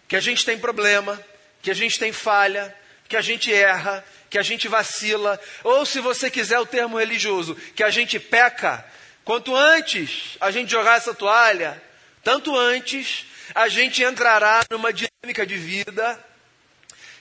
que 0.08 0.16
a 0.16 0.20
gente 0.20 0.46
tem 0.46 0.58
problema, 0.58 1.22
que 1.62 1.72
a 1.72 1.74
gente 1.74 1.98
tem 1.98 2.12
falha, 2.12 2.76
que 3.08 3.16
a 3.16 3.22
gente 3.22 3.54
erra, 3.54 4.04
que 4.30 4.38
a 4.38 4.42
gente 4.42 4.68
vacila, 4.68 5.40
ou 5.64 5.86
se 5.86 6.00
você 6.00 6.30
quiser 6.30 6.60
o 6.60 6.66
termo 6.66 6.98
religioso, 6.98 7.56
que 7.76 7.84
a 7.84 7.90
gente 7.90 8.20
peca, 8.20 8.86
quanto 9.24 9.56
antes 9.56 10.38
a 10.40 10.52
gente 10.52 10.72
jogar 10.72 10.98
essa 10.98 11.14
toalha, 11.14 11.82
tanto 12.24 12.56
antes 12.56 13.26
a 13.54 13.68
gente 13.68 14.04
entrará 14.04 14.62
numa 14.70 14.94
dinâmica 14.94 15.46
de 15.46 15.56
vida 15.56 16.18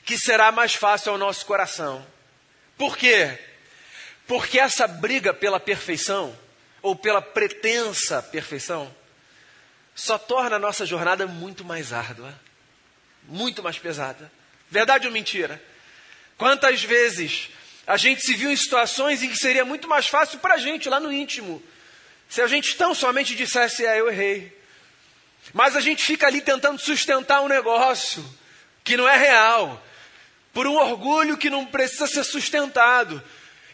que 0.05 0.19
será 0.19 0.51
mais 0.51 0.75
fácil 0.75 1.13
ao 1.13 1.19
nosso 1.19 1.45
coração. 1.47 2.07
Por 2.77 2.97
quê? 2.97 3.39
Porque 4.27 4.59
essa 4.59 4.87
briga 4.87 5.35
pela 5.35 5.61
perfeição, 5.61 6.37
ou 6.83 6.97
pela 6.97 7.21
pretensa 7.21 8.23
perfeição, 8.23 8.95
só 9.95 10.19
torna 10.19 10.57
a 10.57 10.59
nossa 10.59 10.87
jornada 10.87 11.27
muito 11.27 11.65
mais 11.65 11.93
árdua, 11.93 12.39
muito 13.25 13.63
mais 13.63 13.79
pesada. 13.79 14.31
Verdade 14.71 15.07
ou 15.07 15.13
mentira? 15.13 15.63
Quantas 16.39 16.83
vezes 16.83 17.51
a 17.87 17.97
gente 17.97 18.23
se 18.23 18.35
viu 18.35 18.51
em 18.51 18.57
situações 18.57 19.23
em 19.23 19.29
que 19.29 19.37
seria 19.37 19.65
muito 19.65 19.89
mais 19.89 20.07
fácil 20.07 20.39
para 20.39 20.55
a 20.55 20.59
gente, 20.59 20.89
lá 20.89 21.01
no 21.01 21.13
íntimo, 21.13 21.63
se 22.29 22.41
a 22.41 22.47
gente 22.47 22.77
tão 22.77 22.95
somente 22.95 23.35
dissesse, 23.35 23.85
é, 23.85 23.99
eu 23.99 24.09
errei. 24.09 24.57
Mas 25.53 25.75
a 25.75 25.81
gente 25.81 26.05
fica 26.05 26.27
ali 26.29 26.41
tentando 26.41 26.81
sustentar 26.81 27.43
um 27.43 27.49
negócio 27.49 28.25
que 28.85 28.97
não 28.97 29.09
é 29.09 29.17
real, 29.17 29.85
por 30.53 30.67
um 30.67 30.77
orgulho 30.77 31.37
que 31.37 31.51
não 31.51 31.67
precisa 31.67 32.07
ser 32.07 32.25
sustentado. 32.25 33.23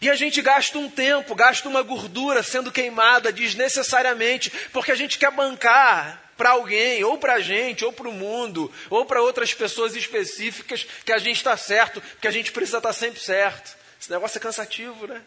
E 0.01 0.09
a 0.09 0.15
gente 0.15 0.41
gasta 0.41 0.77
um 0.77 0.89
tempo, 0.89 1.33
gasta 1.33 1.67
uma 1.67 1.81
gordura 1.81 2.43
sendo 2.43 2.71
queimada 2.71 3.31
desnecessariamente, 3.31 4.51
porque 4.71 4.91
a 4.91 4.95
gente 4.95 5.17
quer 5.17 5.31
bancar 5.31 6.23
para 6.37 6.51
alguém, 6.51 7.03
ou 7.03 7.17
para 7.17 7.35
a 7.35 7.39
gente, 7.39 7.83
ou 7.83 7.91
para 7.91 8.07
o 8.07 8.13
mundo, 8.13 8.71
ou 8.89 9.05
para 9.05 9.21
outras 9.21 9.53
pessoas 9.53 9.95
específicas 9.95 10.85
que 11.03 11.11
a 11.11 11.17
gente 11.17 11.37
está 11.37 11.57
certo, 11.57 11.99
porque 11.99 12.27
a 12.27 12.31
gente 12.31 12.51
precisa 12.51 12.77
estar 12.77 12.89
tá 12.89 12.93
sempre 12.93 13.19
certo. 13.19 13.75
Esse 13.99 14.11
negócio 14.11 14.37
é 14.37 14.41
cansativo, 14.41 15.07
né? 15.07 15.21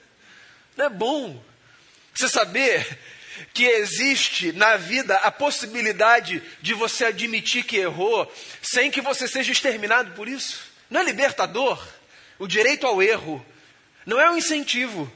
Não 0.77 0.87
é 0.87 0.89
bom. 0.89 1.43
Você 2.15 2.29
saber 2.29 2.99
que 3.53 3.65
existe 3.65 4.53
na 4.53 4.77
vida 4.77 5.17
a 5.17 5.31
possibilidade 5.31 6.43
de 6.61 6.75
você 6.75 7.07
admitir 7.07 7.65
que 7.65 7.77
errou, 7.77 8.33
sem 8.63 8.91
que 8.91 9.01
você 9.01 9.27
seja 9.27 9.51
exterminado 9.51 10.13
por 10.13 10.29
isso. 10.29 10.71
Não 10.89 11.01
é 11.01 11.05
libertador? 11.05 11.85
O 12.39 12.47
direito 12.47 12.87
ao 12.87 13.03
erro 13.03 13.45
não 14.07 14.21
é 14.21 14.31
um 14.31 14.37
incentivo. 14.37 15.11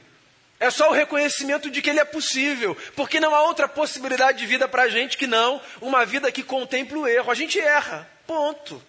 É 0.59 0.69
só 0.69 0.89
o 0.89 0.93
reconhecimento 0.93 1.69
de 1.69 1.81
que 1.81 1.89
ele 1.89 1.99
é 1.99 2.05
possível, 2.05 2.75
porque 2.95 3.19
não 3.19 3.35
há 3.35 3.43
outra 3.43 3.67
possibilidade 3.67 4.37
de 4.39 4.45
vida 4.45 4.67
para 4.67 4.83
a 4.83 4.89
gente 4.89 5.17
que 5.17 5.27
não 5.27 5.61
uma 5.81 6.05
vida 6.05 6.31
que 6.31 6.43
contemple 6.43 6.97
o 6.97 7.07
erro. 7.07 7.29
A 7.29 7.35
gente 7.35 7.59
erra, 7.59 8.09
ponto. 8.25 8.81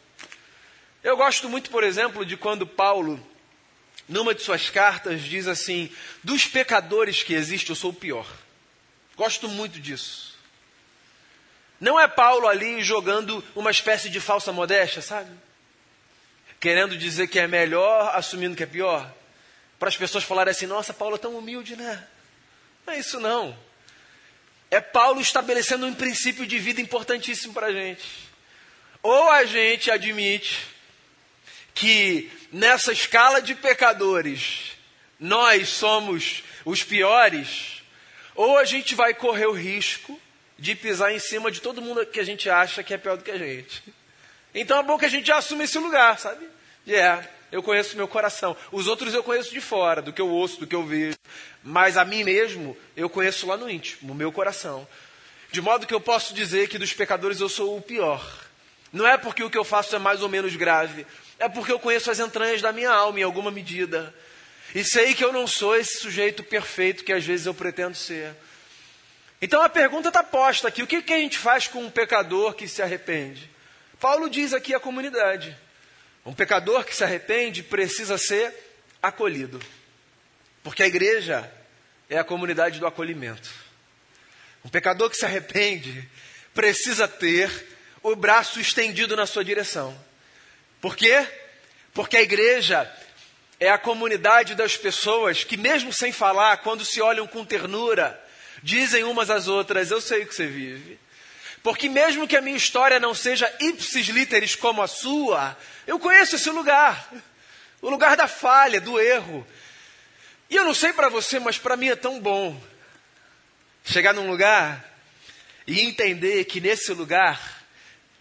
Eu 1.02 1.16
gosto 1.16 1.48
muito, 1.48 1.70
por 1.70 1.82
exemplo, 1.82 2.24
de 2.24 2.36
quando 2.36 2.66
Paulo, 2.66 3.20
numa 4.08 4.34
de 4.34 4.42
suas 4.42 4.70
cartas, 4.70 5.22
diz 5.22 5.48
assim: 5.48 5.90
dos 6.22 6.46
pecadores 6.46 7.22
que 7.22 7.34
existem, 7.34 7.70
eu 7.70 7.76
sou 7.76 7.90
o 7.90 7.94
pior. 7.94 8.26
Gosto 9.16 9.48
muito 9.48 9.80
disso. 9.80 10.36
Não 11.80 11.98
é 11.98 12.06
Paulo 12.06 12.46
ali 12.46 12.82
jogando 12.82 13.44
uma 13.54 13.70
espécie 13.70 14.08
de 14.08 14.20
falsa 14.20 14.52
modéstia, 14.52 15.02
sabe? 15.02 15.30
Querendo 16.60 16.96
dizer 16.96 17.26
que 17.26 17.38
é 17.38 17.46
melhor, 17.46 18.14
assumindo 18.14 18.56
que 18.56 18.62
é 18.62 18.66
pior 18.66 19.12
para 19.78 19.88
as 19.88 19.96
pessoas 19.96 20.24
falarem 20.24 20.50
assim: 20.50 20.66
nossa, 20.66 20.92
Paulo 20.92 21.16
é 21.16 21.18
tão 21.18 21.36
humilde, 21.36 21.76
né? 21.76 22.06
Não 22.86 22.94
é 22.94 22.98
isso 22.98 23.20
não. 23.20 23.56
É 24.70 24.80
Paulo 24.80 25.20
estabelecendo 25.20 25.86
um 25.86 25.94
princípio 25.94 26.46
de 26.46 26.58
vida 26.58 26.80
importantíssimo 26.80 27.54
para 27.54 27.68
a 27.68 27.72
gente. 27.72 28.04
Ou 29.02 29.30
a 29.30 29.44
gente 29.44 29.90
admite 29.90 30.66
que 31.74 32.30
nessa 32.52 32.92
escala 32.92 33.40
de 33.40 33.54
pecadores 33.54 34.72
nós 35.20 35.68
somos 35.68 36.42
os 36.64 36.82
piores, 36.82 37.82
ou 38.34 38.58
a 38.58 38.64
gente 38.64 38.94
vai 38.94 39.14
correr 39.14 39.46
o 39.46 39.52
risco 39.52 40.20
de 40.58 40.74
pisar 40.74 41.12
em 41.12 41.18
cima 41.18 41.50
de 41.50 41.60
todo 41.60 41.82
mundo 41.82 42.04
que 42.06 42.18
a 42.18 42.24
gente 42.24 42.48
acha 42.48 42.82
que 42.82 42.94
é 42.94 42.98
pior 42.98 43.16
do 43.16 43.24
que 43.24 43.30
a 43.30 43.38
gente. 43.38 43.82
Então 44.54 44.78
é 44.78 44.82
bom 44.82 44.98
que 44.98 45.04
a 45.04 45.08
gente 45.10 45.26
já 45.26 45.36
assume 45.36 45.64
esse 45.64 45.78
lugar, 45.78 46.18
sabe? 46.18 46.46
É, 46.86 46.90
yeah, 46.90 47.28
eu 47.56 47.62
conheço 47.62 47.96
meu 47.96 48.06
coração. 48.06 48.54
Os 48.70 48.86
outros 48.86 49.14
eu 49.14 49.22
conheço 49.22 49.50
de 49.50 49.60
fora, 49.60 50.02
do 50.02 50.12
que 50.12 50.20
eu 50.20 50.28
ouço, 50.28 50.60
do 50.60 50.66
que 50.66 50.74
eu 50.74 50.84
vejo. 50.84 51.16
Mas 51.64 51.96
a 51.96 52.04
mim 52.04 52.22
mesmo, 52.22 52.76
eu 52.94 53.08
conheço 53.08 53.46
lá 53.46 53.56
no 53.56 53.68
íntimo, 53.70 54.08
no 54.08 54.14
meu 54.14 54.30
coração. 54.30 54.86
De 55.50 55.60
modo 55.62 55.86
que 55.86 55.94
eu 55.94 56.00
posso 56.00 56.34
dizer 56.34 56.68
que 56.68 56.78
dos 56.78 56.92
pecadores 56.92 57.40
eu 57.40 57.48
sou 57.48 57.76
o 57.76 57.80
pior. 57.80 58.22
Não 58.92 59.06
é 59.06 59.16
porque 59.16 59.42
o 59.42 59.48
que 59.48 59.56
eu 59.56 59.64
faço 59.64 59.96
é 59.96 59.98
mais 59.98 60.22
ou 60.22 60.28
menos 60.28 60.54
grave. 60.54 61.06
É 61.38 61.48
porque 61.48 61.72
eu 61.72 61.78
conheço 61.78 62.10
as 62.10 62.18
entranhas 62.18 62.60
da 62.60 62.72
minha 62.72 62.90
alma 62.90 63.20
em 63.20 63.22
alguma 63.22 63.50
medida. 63.50 64.14
E 64.74 64.84
sei 64.84 65.14
que 65.14 65.24
eu 65.24 65.32
não 65.32 65.46
sou 65.46 65.74
esse 65.74 65.98
sujeito 65.98 66.42
perfeito 66.42 67.04
que 67.04 67.12
às 67.12 67.24
vezes 67.24 67.46
eu 67.46 67.54
pretendo 67.54 67.96
ser. 67.96 68.34
Então 69.40 69.62
a 69.62 69.68
pergunta 69.68 70.08
está 70.08 70.22
posta 70.22 70.68
aqui: 70.68 70.82
o 70.82 70.86
que, 70.86 71.00
que 71.00 71.12
a 71.14 71.18
gente 71.18 71.38
faz 71.38 71.66
com 71.66 71.82
um 71.82 71.90
pecador 71.90 72.54
que 72.54 72.68
se 72.68 72.82
arrepende? 72.82 73.50
Paulo 73.98 74.28
diz 74.28 74.52
aqui 74.52 74.74
à 74.74 74.80
comunidade: 74.80 75.56
um 76.26 76.34
pecador 76.34 76.84
que 76.84 76.94
se 76.94 77.04
arrepende 77.04 77.62
precisa 77.62 78.18
ser 78.18 78.52
acolhido. 79.00 79.60
Porque 80.62 80.82
a 80.82 80.86
igreja 80.86 81.50
é 82.10 82.18
a 82.18 82.24
comunidade 82.24 82.80
do 82.80 82.86
acolhimento. 82.86 83.48
Um 84.64 84.68
pecador 84.68 85.08
que 85.08 85.16
se 85.16 85.24
arrepende 85.24 86.06
precisa 86.52 87.06
ter 87.06 87.48
o 88.02 88.16
braço 88.16 88.58
estendido 88.58 89.14
na 89.14 89.24
sua 89.24 89.44
direção. 89.44 89.96
Por 90.80 90.96
quê? 90.96 91.24
Porque 91.94 92.16
a 92.16 92.22
igreja 92.22 92.92
é 93.60 93.70
a 93.70 93.78
comunidade 93.78 94.56
das 94.56 94.76
pessoas 94.76 95.44
que, 95.44 95.56
mesmo 95.56 95.92
sem 95.92 96.10
falar, 96.10 96.56
quando 96.58 96.84
se 96.84 97.00
olham 97.00 97.28
com 97.28 97.44
ternura, 97.44 98.20
dizem 98.64 99.04
umas 99.04 99.30
às 99.30 99.46
outras: 99.46 99.92
Eu 99.92 100.00
sei 100.00 100.24
o 100.24 100.26
que 100.26 100.34
você 100.34 100.46
vive. 100.46 100.98
Porque, 101.66 101.88
mesmo 101.88 102.28
que 102.28 102.36
a 102.36 102.40
minha 102.40 102.56
história 102.56 103.00
não 103.00 103.12
seja 103.12 103.52
ipsis 103.58 104.06
literis 104.06 104.54
como 104.54 104.80
a 104.82 104.86
sua, 104.86 105.58
eu 105.84 105.98
conheço 105.98 106.36
esse 106.36 106.48
lugar 106.48 107.10
o 107.82 107.90
lugar 107.90 108.16
da 108.16 108.28
falha, 108.28 108.80
do 108.80 109.00
erro. 109.00 109.44
E 110.48 110.54
eu 110.54 110.64
não 110.64 110.72
sei 110.72 110.92
para 110.92 111.08
você, 111.08 111.40
mas 111.40 111.58
para 111.58 111.76
mim 111.76 111.88
é 111.88 111.96
tão 111.96 112.20
bom 112.20 112.56
chegar 113.84 114.14
num 114.14 114.30
lugar 114.30 114.96
e 115.66 115.80
entender 115.80 116.44
que 116.44 116.60
nesse 116.60 116.92
lugar, 116.92 117.64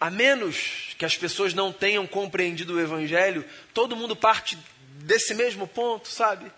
a 0.00 0.10
menos 0.10 0.96
que 0.98 1.04
as 1.04 1.16
pessoas 1.16 1.54
não 1.54 1.72
tenham 1.72 2.04
compreendido 2.04 2.74
o 2.74 2.80
Evangelho, 2.80 3.44
todo 3.72 3.94
mundo 3.94 4.16
parte 4.16 4.58
desse 5.04 5.36
mesmo 5.36 5.68
ponto, 5.68 6.08
sabe? 6.08 6.50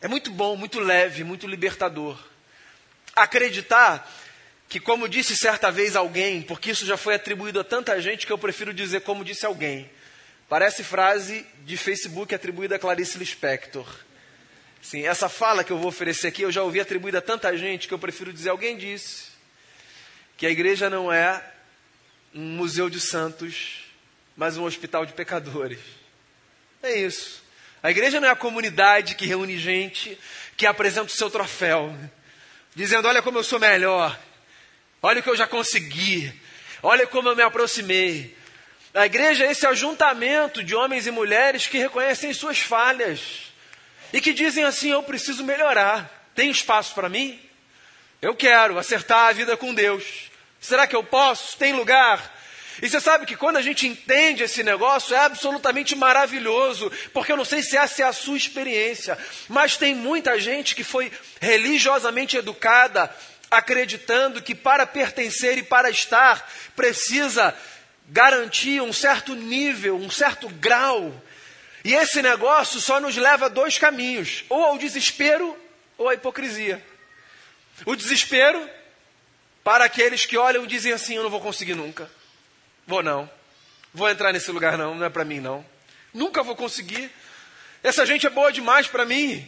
É 0.00 0.08
muito 0.08 0.30
bom, 0.30 0.56
muito 0.56 0.80
leve, 0.80 1.24
muito 1.24 1.46
libertador. 1.46 2.18
Acreditar 3.14 4.10
que, 4.74 4.80
como 4.80 5.08
disse 5.08 5.36
certa 5.36 5.70
vez 5.70 5.94
alguém, 5.94 6.42
porque 6.42 6.72
isso 6.72 6.84
já 6.84 6.96
foi 6.96 7.14
atribuído 7.14 7.60
a 7.60 7.64
tanta 7.64 8.00
gente 8.00 8.26
que 8.26 8.32
eu 8.32 8.36
prefiro 8.36 8.74
dizer 8.74 9.02
como 9.02 9.24
disse 9.24 9.46
alguém. 9.46 9.88
Parece 10.48 10.82
frase 10.82 11.46
de 11.64 11.76
Facebook 11.76 12.34
atribuída 12.34 12.74
a 12.74 12.78
Clarice 12.80 13.16
Lispector. 13.16 13.86
Sim, 14.82 15.06
essa 15.06 15.28
fala 15.28 15.62
que 15.62 15.70
eu 15.70 15.78
vou 15.78 15.86
oferecer 15.86 16.26
aqui 16.26 16.42
eu 16.42 16.50
já 16.50 16.60
ouvi 16.64 16.80
atribuída 16.80 17.18
a 17.18 17.22
tanta 17.22 17.56
gente 17.56 17.86
que 17.86 17.94
eu 17.94 18.00
prefiro 18.00 18.32
dizer 18.32 18.48
alguém 18.48 18.76
disse 18.76 19.26
que 20.36 20.44
a 20.44 20.50
igreja 20.50 20.90
não 20.90 21.12
é 21.12 21.40
um 22.34 22.56
museu 22.56 22.90
de 22.90 22.98
santos, 22.98 23.84
mas 24.36 24.56
um 24.56 24.64
hospital 24.64 25.06
de 25.06 25.12
pecadores. 25.12 25.78
É 26.82 26.98
isso. 26.98 27.44
A 27.80 27.92
igreja 27.92 28.18
não 28.18 28.26
é 28.26 28.32
a 28.32 28.34
comunidade 28.34 29.14
que 29.14 29.24
reúne 29.24 29.56
gente, 29.56 30.18
que 30.56 30.66
apresenta 30.66 31.06
o 31.06 31.16
seu 31.16 31.30
troféu, 31.30 31.96
dizendo: 32.74 33.06
Olha 33.06 33.22
como 33.22 33.38
eu 33.38 33.44
sou 33.44 33.60
melhor, 33.60 34.18
olha 35.04 35.20
o 35.20 35.22
que 35.22 35.28
eu 35.28 35.36
já 35.36 35.46
consegui, 35.46 36.32
olha 36.82 37.06
como 37.06 37.28
eu 37.28 37.36
me 37.36 37.42
aproximei. 37.42 38.34
A 38.94 39.04
igreja 39.04 39.44
é 39.44 39.50
esse 39.50 39.66
ajuntamento 39.66 40.64
de 40.64 40.74
homens 40.74 41.06
e 41.06 41.10
mulheres 41.10 41.66
que 41.66 41.76
reconhecem 41.76 42.32
suas 42.32 42.58
falhas 42.58 43.52
e 44.14 44.20
que 44.20 44.32
dizem 44.32 44.64
assim: 44.64 44.92
Eu 44.92 45.02
preciso 45.02 45.44
melhorar. 45.44 46.10
Tem 46.34 46.50
espaço 46.50 46.94
para 46.94 47.10
mim? 47.10 47.38
Eu 48.22 48.34
quero 48.34 48.78
acertar 48.78 49.28
a 49.28 49.32
vida 49.32 49.58
com 49.58 49.74
Deus. 49.74 50.30
Será 50.58 50.86
que 50.86 50.96
eu 50.96 51.04
posso? 51.04 51.58
Tem 51.58 51.74
lugar? 51.74 52.32
E 52.82 52.88
você 52.88 52.98
sabe 52.98 53.26
que 53.26 53.36
quando 53.36 53.58
a 53.58 53.62
gente 53.62 53.86
entende 53.86 54.42
esse 54.42 54.62
negócio 54.62 55.14
é 55.14 55.18
absolutamente 55.18 55.94
maravilhoso, 55.94 56.90
porque 57.12 57.30
eu 57.30 57.36
não 57.36 57.44
sei 57.44 57.62
se 57.62 57.76
essa 57.76 58.02
é 58.02 58.04
a 58.06 58.12
sua 58.12 58.36
experiência, 58.36 59.18
mas 59.48 59.76
tem 59.76 59.94
muita 59.94 60.40
gente 60.40 60.74
que 60.74 60.82
foi 60.82 61.12
religiosamente 61.40 62.36
educada, 62.36 63.14
acreditando 63.50 64.42
que 64.42 64.54
para 64.54 64.86
pertencer 64.86 65.58
e 65.58 65.62
para 65.62 65.90
estar 65.90 66.50
precisa 66.74 67.56
garantir 68.08 68.80
um 68.80 68.92
certo 68.92 69.34
nível, 69.34 69.96
um 69.96 70.10
certo 70.10 70.48
grau. 70.48 71.14
E 71.84 71.94
esse 71.94 72.22
negócio 72.22 72.80
só 72.80 73.00
nos 73.00 73.16
leva 73.16 73.46
a 73.46 73.50
dois 73.50 73.78
caminhos: 73.78 74.44
ou 74.48 74.64
ao 74.64 74.78
desespero 74.78 75.56
ou 75.98 76.08
à 76.08 76.14
hipocrisia. 76.14 76.84
O 77.84 77.96
desespero 77.96 78.68
para 79.62 79.84
aqueles 79.84 80.24
que 80.24 80.36
olham 80.36 80.64
e 80.64 80.68
dizem 80.68 80.92
assim: 80.92 81.16
Eu 81.16 81.22
não 81.22 81.30
vou 81.30 81.40
conseguir 81.40 81.74
nunca. 81.74 82.10
Vou 82.86 83.02
não. 83.02 83.28
Vou 83.92 84.08
entrar 84.10 84.32
nesse 84.32 84.50
lugar 84.50 84.76
não, 84.76 84.94
não 84.94 85.06
é 85.06 85.10
para 85.10 85.24
mim 85.24 85.40
não. 85.40 85.64
Nunca 86.12 86.42
vou 86.42 86.56
conseguir. 86.56 87.10
Essa 87.82 88.04
gente 88.06 88.26
é 88.26 88.30
boa 88.30 88.52
demais 88.52 88.86
para 88.86 89.04
mim. 89.04 89.46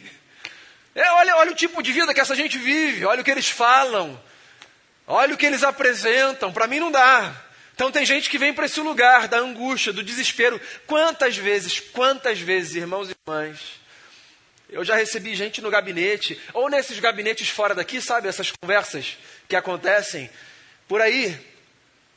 É, 0.97 1.11
olha, 1.11 1.35
olha 1.37 1.51
o 1.51 1.55
tipo 1.55 1.83
de 1.83 1.93
vida 1.93 2.11
que 2.11 2.19
essa 2.19 2.33
gente 2.33 2.57
vive, 2.57 3.05
olha 3.05 3.21
o 3.21 3.23
que 3.23 3.29
eles 3.29 3.47
falam, 3.47 4.19
olha 5.05 5.35
o 5.35 5.37
que 5.37 5.45
eles 5.45 5.63
apresentam. 5.63 6.51
Para 6.51 6.65
mim 6.65 6.79
não 6.79 6.91
dá. 6.91 7.39
Então 7.75 7.91
tem 7.91 8.03
gente 8.03 8.31
que 8.31 8.39
vem 8.39 8.51
para 8.51 8.65
esse 8.65 8.79
lugar 8.79 9.27
da 9.27 9.37
angústia, 9.37 9.93
do 9.93 10.01
desespero. 10.01 10.59
Quantas 10.87 11.37
vezes, 11.37 11.79
quantas 11.79 12.39
vezes, 12.39 12.73
irmãos 12.73 13.09
e 13.09 13.15
irmãs, 13.27 13.59
eu 14.71 14.83
já 14.83 14.95
recebi 14.95 15.35
gente 15.35 15.61
no 15.61 15.69
gabinete, 15.69 16.41
ou 16.51 16.67
nesses 16.67 16.99
gabinetes 16.99 17.47
fora 17.47 17.75
daqui, 17.75 18.01
sabe, 18.01 18.27
essas 18.27 18.49
conversas 18.49 19.19
que 19.47 19.55
acontecem 19.55 20.27
por 20.87 20.99
aí, 20.99 21.39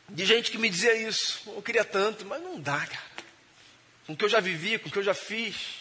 de 0.09 0.25
gente 0.25 0.51
que 0.51 0.57
me 0.57 0.71
dizia 0.71 0.97
isso. 0.97 1.43
Eu 1.55 1.61
queria 1.61 1.85
tanto, 1.85 2.25
mas 2.25 2.43
não 2.43 2.59
dá, 2.59 2.79
cara. 2.79 3.11
Com 4.07 4.15
o 4.15 4.17
que 4.17 4.25
eu 4.25 4.29
já 4.31 4.41
vivi, 4.41 4.79
com 4.79 4.89
o 4.89 4.91
que 4.91 4.99
eu 4.99 5.05
já 5.05 5.13
fiz, 5.13 5.80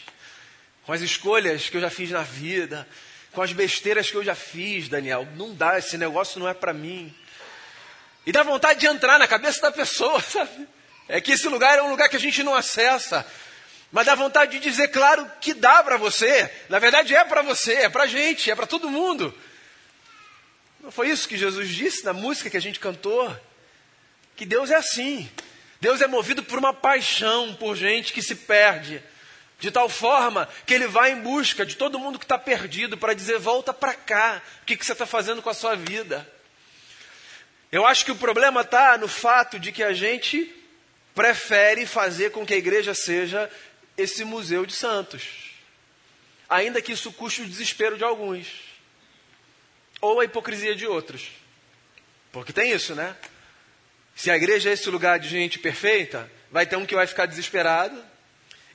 com 0.89 0.93
as 0.93 1.01
escolhas 1.01 1.69
que 1.69 1.77
eu 1.77 1.81
já 1.81 1.91
fiz 1.91 2.09
na 2.09 2.23
vida, 2.23 2.87
com 3.31 3.43
as 3.43 3.53
besteiras 3.53 4.09
que 4.09 4.17
eu 4.17 4.23
já 4.23 4.33
fiz, 4.33 4.89
Daniel, 4.89 5.27
não 5.35 5.53
dá, 5.53 5.77
esse 5.77 5.99
negócio 5.99 6.39
não 6.39 6.49
é 6.49 6.53
para 6.55 6.73
mim. 6.73 7.13
E 8.25 8.31
dá 8.31 8.41
vontade 8.41 8.79
de 8.79 8.87
entrar 8.87 9.19
na 9.19 9.27
cabeça 9.27 9.61
da 9.61 9.71
pessoa, 9.71 10.19
sabe? 10.25 10.67
É 11.07 11.21
que 11.21 11.33
esse 11.33 11.47
lugar 11.47 11.77
é 11.77 11.83
um 11.83 11.91
lugar 11.91 12.09
que 12.09 12.15
a 12.15 12.19
gente 12.19 12.41
não 12.41 12.55
acessa. 12.55 13.23
Mas 13.91 14.07
dá 14.07 14.15
vontade 14.15 14.53
de 14.53 14.59
dizer, 14.59 14.87
claro, 14.87 15.31
que 15.39 15.53
dá 15.53 15.83
para 15.83 15.95
você. 15.95 16.51
Na 16.69 16.79
verdade, 16.79 17.13
é 17.13 17.23
para 17.23 17.43
você, 17.43 17.73
é 17.73 17.89
para 17.89 18.07
gente, 18.07 18.49
é 18.49 18.55
para 18.55 18.65
todo 18.65 18.89
mundo. 18.89 19.31
Não 20.79 20.89
foi 20.89 21.09
isso 21.11 21.29
que 21.29 21.37
Jesus 21.37 21.69
disse 21.69 22.03
na 22.03 22.13
música 22.13 22.49
que 22.49 22.57
a 22.57 22.61
gente 22.61 22.79
cantou? 22.79 23.39
Que 24.35 24.43
Deus 24.43 24.71
é 24.71 24.75
assim. 24.77 25.29
Deus 25.79 26.01
é 26.01 26.07
movido 26.07 26.41
por 26.41 26.57
uma 26.57 26.73
paixão 26.73 27.53
por 27.53 27.75
gente 27.75 28.11
que 28.11 28.23
se 28.23 28.33
perde. 28.33 29.03
De 29.59 29.69
tal 29.71 29.89
forma 29.89 30.47
que 30.65 30.73
ele 30.73 30.87
vai 30.87 31.11
em 31.11 31.21
busca 31.21 31.65
de 31.65 31.75
todo 31.75 31.99
mundo 31.99 32.17
que 32.17 32.23
está 32.25 32.37
perdido 32.37 32.97
para 32.97 33.13
dizer: 33.13 33.37
volta 33.37 33.73
para 33.73 33.93
cá, 33.93 34.41
o 34.61 34.65
que, 34.65 34.77
que 34.77 34.85
você 34.85 34.93
está 34.93 35.05
fazendo 35.05 35.41
com 35.41 35.49
a 35.49 35.53
sua 35.53 35.75
vida? 35.75 36.27
Eu 37.69 37.85
acho 37.85 38.05
que 38.05 38.11
o 38.11 38.15
problema 38.15 38.61
está 38.61 38.97
no 38.97 39.07
fato 39.07 39.59
de 39.59 39.71
que 39.71 39.83
a 39.83 39.91
gente 39.93 40.55
prefere 41.13 41.85
fazer 41.85 42.31
com 42.31 42.45
que 42.45 42.53
a 42.53 42.57
igreja 42.57 42.95
seja 42.95 43.51
esse 43.97 44.23
museu 44.23 44.65
de 44.65 44.73
santos, 44.73 45.23
ainda 46.47 46.81
que 46.81 46.93
isso 46.93 47.11
custe 47.11 47.41
o 47.41 47.45
desespero 47.45 47.97
de 47.97 48.03
alguns, 48.03 48.47
ou 49.99 50.21
a 50.21 50.25
hipocrisia 50.25 50.73
de 50.73 50.87
outros. 50.87 51.27
Porque 52.31 52.53
tem 52.53 52.71
isso, 52.71 52.95
né? 52.95 53.13
Se 54.15 54.31
a 54.31 54.37
igreja 54.37 54.69
é 54.69 54.73
esse 54.73 54.89
lugar 54.89 55.19
de 55.19 55.27
gente 55.27 55.59
perfeita, 55.59 56.31
vai 56.49 56.65
ter 56.65 56.77
um 56.77 56.85
que 56.85 56.95
vai 56.95 57.05
ficar 57.05 57.25
desesperado 57.25 58.08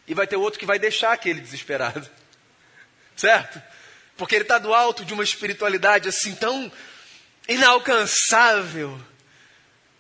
e 0.07 0.15
vai 0.15 0.27
ter 0.27 0.37
outro 0.37 0.59
que 0.59 0.67
vai 0.67 0.79
deixar 0.79 1.13
aquele 1.13 1.41
desesperado. 1.41 2.09
Certo? 3.17 3.63
Porque 4.17 4.35
ele 4.35 4.43
está 4.43 4.59
do 4.59 4.75
alto 4.75 5.05
de 5.05 5.15
uma 5.15 5.25
espiritualidade 5.25 6.09
assim 6.09 6.35
tão 6.35 6.71
inalcançável. 7.49 9.01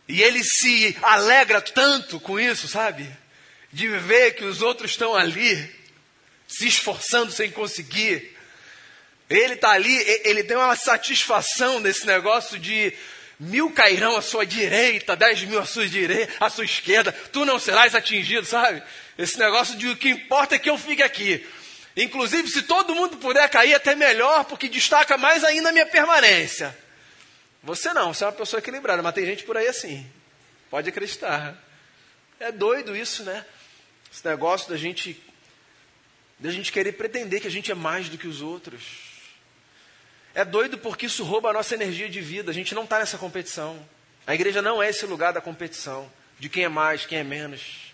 E 0.08 0.22
ele 0.22 0.44
se 0.44 0.96
alegra 1.02 1.60
tanto 1.60 2.20
com 2.20 2.38
isso, 2.38 2.68
sabe? 2.68 3.08
De 3.72 3.88
ver 3.98 4.34
que 4.34 4.44
os 4.44 4.62
outros 4.62 4.90
estão 4.90 5.14
ali, 5.14 5.74
se 6.46 6.66
esforçando 6.66 7.32
sem 7.32 7.50
conseguir. 7.50 8.36
Ele 9.28 9.54
está 9.54 9.70
ali, 9.70 9.96
ele 10.24 10.44
tem 10.44 10.56
uma 10.56 10.76
satisfação 10.76 11.80
nesse 11.80 12.06
negócio 12.06 12.58
de 12.58 12.92
mil 13.38 13.70
cairão 13.70 14.16
à 14.16 14.22
sua 14.22 14.46
direita, 14.46 15.16
dez 15.16 15.42
mil 15.42 15.58
à 15.58 15.64
sua 15.64 15.88
direita, 15.88 16.32
à 16.40 16.48
sua 16.48 16.64
esquerda, 16.64 17.12
tu 17.32 17.44
não 17.44 17.58
serás 17.58 17.94
atingido, 17.94 18.46
sabe? 18.46 18.82
Esse 19.18 19.38
negócio 19.38 19.76
de 19.76 19.88
o 19.88 19.96
que 19.96 20.08
importa 20.08 20.54
é 20.54 20.58
que 20.58 20.70
eu 20.70 20.78
fique 20.78 21.02
aqui. 21.02 21.46
Inclusive, 21.96 22.48
se 22.48 22.62
todo 22.62 22.94
mundo 22.94 23.16
puder 23.18 23.48
cair, 23.48 23.74
até 23.74 23.94
melhor, 23.94 24.44
porque 24.44 24.68
destaca 24.68 25.16
mais 25.16 25.44
ainda 25.44 25.68
a 25.68 25.72
minha 25.72 25.86
permanência. 25.86 26.76
Você 27.62 27.92
não, 27.92 28.12
você 28.12 28.24
é 28.24 28.26
uma 28.26 28.32
pessoa 28.32 28.58
equilibrada, 28.58 29.02
mas 29.02 29.14
tem 29.14 29.24
gente 29.24 29.44
por 29.44 29.56
aí 29.56 29.68
assim. 29.68 30.04
Pode 30.68 30.88
acreditar. 30.88 31.56
É 32.40 32.50
doido 32.50 32.96
isso, 32.96 33.22
né? 33.22 33.44
Esse 34.12 34.26
negócio 34.26 34.68
da 34.68 34.76
gente 34.76 35.20
da 36.38 36.50
gente 36.50 36.72
querer 36.72 36.92
pretender 36.92 37.40
que 37.40 37.46
a 37.46 37.50
gente 37.50 37.70
é 37.70 37.74
mais 37.74 38.08
do 38.08 38.18
que 38.18 38.26
os 38.26 38.42
outros. 38.42 38.82
É 40.34 40.44
doido 40.44 40.76
porque 40.78 41.06
isso 41.06 41.22
rouba 41.22 41.50
a 41.50 41.52
nossa 41.52 41.74
energia 41.74 42.08
de 42.08 42.20
vida. 42.20 42.50
A 42.50 42.54
gente 42.54 42.74
não 42.74 42.84
está 42.84 42.98
nessa 42.98 43.16
competição. 43.16 43.78
A 44.26 44.34
igreja 44.34 44.60
não 44.60 44.82
é 44.82 44.90
esse 44.90 45.06
lugar 45.06 45.32
da 45.32 45.40
competição, 45.40 46.10
de 46.38 46.48
quem 46.48 46.64
é 46.64 46.68
mais, 46.68 47.06
quem 47.06 47.18
é 47.18 47.24
menos. 47.24 47.92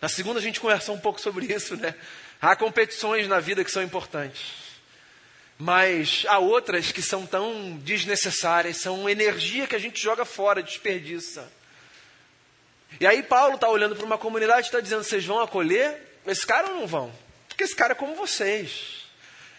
Na 0.00 0.08
segunda 0.08 0.38
a 0.38 0.42
gente 0.42 0.60
conversou 0.60 0.94
um 0.94 1.00
pouco 1.00 1.20
sobre 1.20 1.46
isso, 1.46 1.76
né? 1.76 1.94
Há 2.40 2.54
competições 2.54 3.26
na 3.26 3.40
vida 3.40 3.64
que 3.64 3.70
são 3.70 3.82
importantes. 3.82 4.68
Mas 5.56 6.24
há 6.28 6.38
outras 6.38 6.92
que 6.92 7.02
são 7.02 7.26
tão 7.26 7.76
desnecessárias, 7.78 8.76
são 8.76 9.08
energia 9.08 9.66
que 9.66 9.74
a 9.74 9.78
gente 9.78 10.00
joga 10.00 10.24
fora, 10.24 10.62
desperdiça. 10.62 11.50
E 13.00 13.06
aí 13.06 13.22
Paulo 13.22 13.54
está 13.54 13.68
olhando 13.68 13.96
para 13.96 14.06
uma 14.06 14.18
comunidade 14.18 14.62
e 14.62 14.68
está 14.68 14.80
dizendo: 14.80 15.02
vocês 15.02 15.24
vão 15.24 15.40
acolher 15.40 15.96
esse 16.26 16.46
cara 16.46 16.68
ou 16.68 16.74
não 16.76 16.86
vão? 16.86 17.12
Porque 17.48 17.64
esse 17.64 17.74
cara 17.74 17.92
é 17.92 17.96
como 17.96 18.14
vocês. 18.14 18.97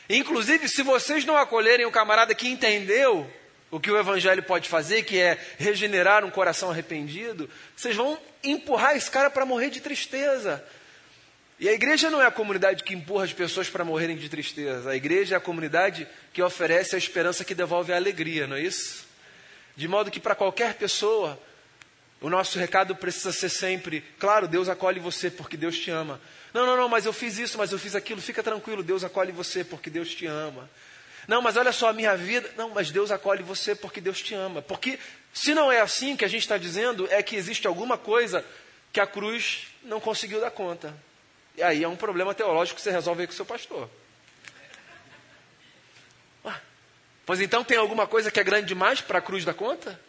Inclusive, 0.09 0.67
se 0.67 0.81
vocês 0.81 1.23
não 1.23 1.37
acolherem 1.37 1.85
o 1.85 1.91
camarada 1.91 2.33
que 2.33 2.47
entendeu 2.47 3.31
o 3.69 3.79
que 3.79 3.91
o 3.91 3.97
Evangelho 3.97 4.41
pode 4.41 4.67
fazer, 4.67 5.03
que 5.03 5.19
é 5.19 5.37
regenerar 5.57 6.25
um 6.25 6.31
coração 6.31 6.71
arrependido, 6.71 7.47
vocês 7.75 7.95
vão 7.95 8.17
empurrar 8.43 8.97
esse 8.97 9.11
cara 9.11 9.29
para 9.29 9.45
morrer 9.45 9.69
de 9.69 9.79
tristeza. 9.79 10.63
E 11.59 11.69
a 11.69 11.73
igreja 11.73 12.09
não 12.09 12.21
é 12.21 12.25
a 12.25 12.31
comunidade 12.31 12.83
que 12.83 12.95
empurra 12.95 13.25
as 13.25 13.33
pessoas 13.33 13.69
para 13.69 13.85
morrerem 13.85 14.15
de 14.15 14.29
tristeza. 14.29 14.89
A 14.89 14.95
igreja 14.95 15.35
é 15.35 15.37
a 15.37 15.41
comunidade 15.41 16.07
que 16.33 16.41
oferece 16.41 16.95
a 16.95 16.97
esperança 16.97 17.43
que 17.43 17.53
devolve 17.53 17.93
a 17.93 17.97
alegria, 17.97 18.47
não 18.47 18.55
é 18.55 18.61
isso? 18.61 19.05
De 19.75 19.87
modo 19.87 20.09
que 20.09 20.19
para 20.19 20.35
qualquer 20.35 20.73
pessoa, 20.75 21.39
o 22.21 22.29
nosso 22.29 22.59
recado 22.59 22.95
precisa 22.95 23.31
ser 23.31 23.49
sempre: 23.49 24.01
claro, 24.19 24.47
Deus 24.47 24.69
acolhe 24.69 24.99
você 24.99 25.29
porque 25.29 25.57
Deus 25.57 25.77
te 25.77 25.91
ama. 25.91 26.19
Não, 26.53 26.65
não, 26.65 26.75
não, 26.75 26.89
mas 26.89 27.05
eu 27.05 27.13
fiz 27.13 27.37
isso, 27.37 27.57
mas 27.57 27.71
eu 27.71 27.79
fiz 27.79 27.95
aquilo. 27.95 28.21
Fica 28.21 28.41
tranquilo, 28.41 28.83
Deus 28.83 29.03
acolhe 29.03 29.31
você 29.31 29.63
porque 29.63 29.89
Deus 29.89 30.13
te 30.13 30.25
ama. 30.25 30.69
Não, 31.27 31.41
mas 31.41 31.57
olha 31.57 31.71
só 31.71 31.89
a 31.89 31.93
minha 31.93 32.17
vida. 32.17 32.51
Não, 32.57 32.69
mas 32.69 32.89
Deus 32.91 33.11
acolhe 33.11 33.43
você 33.43 33.75
porque 33.75 34.01
Deus 34.01 34.21
te 34.21 34.33
ama. 34.33 34.61
Porque 34.61 34.97
se 35.33 35.53
não 35.53 35.71
é 35.71 35.79
assim 35.79 36.15
que 36.15 36.25
a 36.25 36.27
gente 36.27 36.41
está 36.41 36.57
dizendo, 36.57 37.07
é 37.11 37.21
que 37.21 37.35
existe 37.35 37.67
alguma 37.67 37.97
coisa 37.97 38.43
que 38.91 38.99
a 38.99 39.05
cruz 39.05 39.67
não 39.83 39.99
conseguiu 39.99 40.41
dar 40.41 40.49
conta. 40.49 40.93
E 41.55 41.61
aí 41.61 41.83
é 41.83 41.87
um 41.87 41.95
problema 41.95 42.33
teológico 42.33 42.77
que 42.77 42.81
você 42.81 42.91
resolve 42.91 43.21
aí 43.21 43.27
com 43.27 43.33
o 43.33 43.35
seu 43.35 43.45
pastor. 43.45 43.89
Pois 47.29 47.39
então 47.39 47.63
tem 47.63 47.77
alguma 47.77 48.07
coisa 48.07 48.31
que 48.31 48.39
é 48.39 48.43
grande 48.43 48.65
demais 48.65 49.01
para 49.01 49.19
a 49.19 49.21
cruz 49.21 49.45
dar 49.45 49.53
conta? 49.53 50.01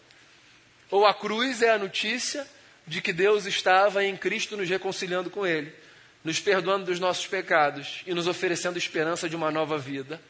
Ou 0.90 1.06
a 1.06 1.14
cruz 1.14 1.62
é 1.62 1.70
a 1.70 1.78
notícia 1.78 2.46
de 2.86 3.00
que 3.00 3.12
Deus 3.12 3.46
estava 3.46 4.04
em 4.04 4.16
Cristo 4.16 4.56
nos 4.56 4.68
reconciliando 4.68 5.30
com 5.30 5.46
Ele, 5.46 5.72
nos 6.24 6.40
perdoando 6.40 6.86
dos 6.86 6.98
nossos 6.98 7.26
pecados 7.26 8.02
e 8.06 8.12
nos 8.12 8.26
oferecendo 8.26 8.78
esperança 8.78 9.28
de 9.28 9.36
uma 9.36 9.50
nova 9.50 9.78
vida? 9.78 10.20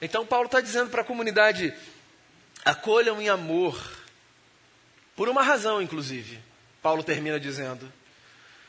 Então 0.00 0.26
Paulo 0.26 0.46
está 0.46 0.60
dizendo 0.60 0.90
para 0.90 1.02
a 1.02 1.04
comunidade: 1.04 1.72
acolham 2.64 3.20
em 3.20 3.28
amor, 3.28 3.78
por 5.16 5.28
uma 5.28 5.42
razão, 5.42 5.80
inclusive. 5.80 6.38
Paulo 6.82 7.02
termina 7.02 7.38
dizendo: 7.38 7.92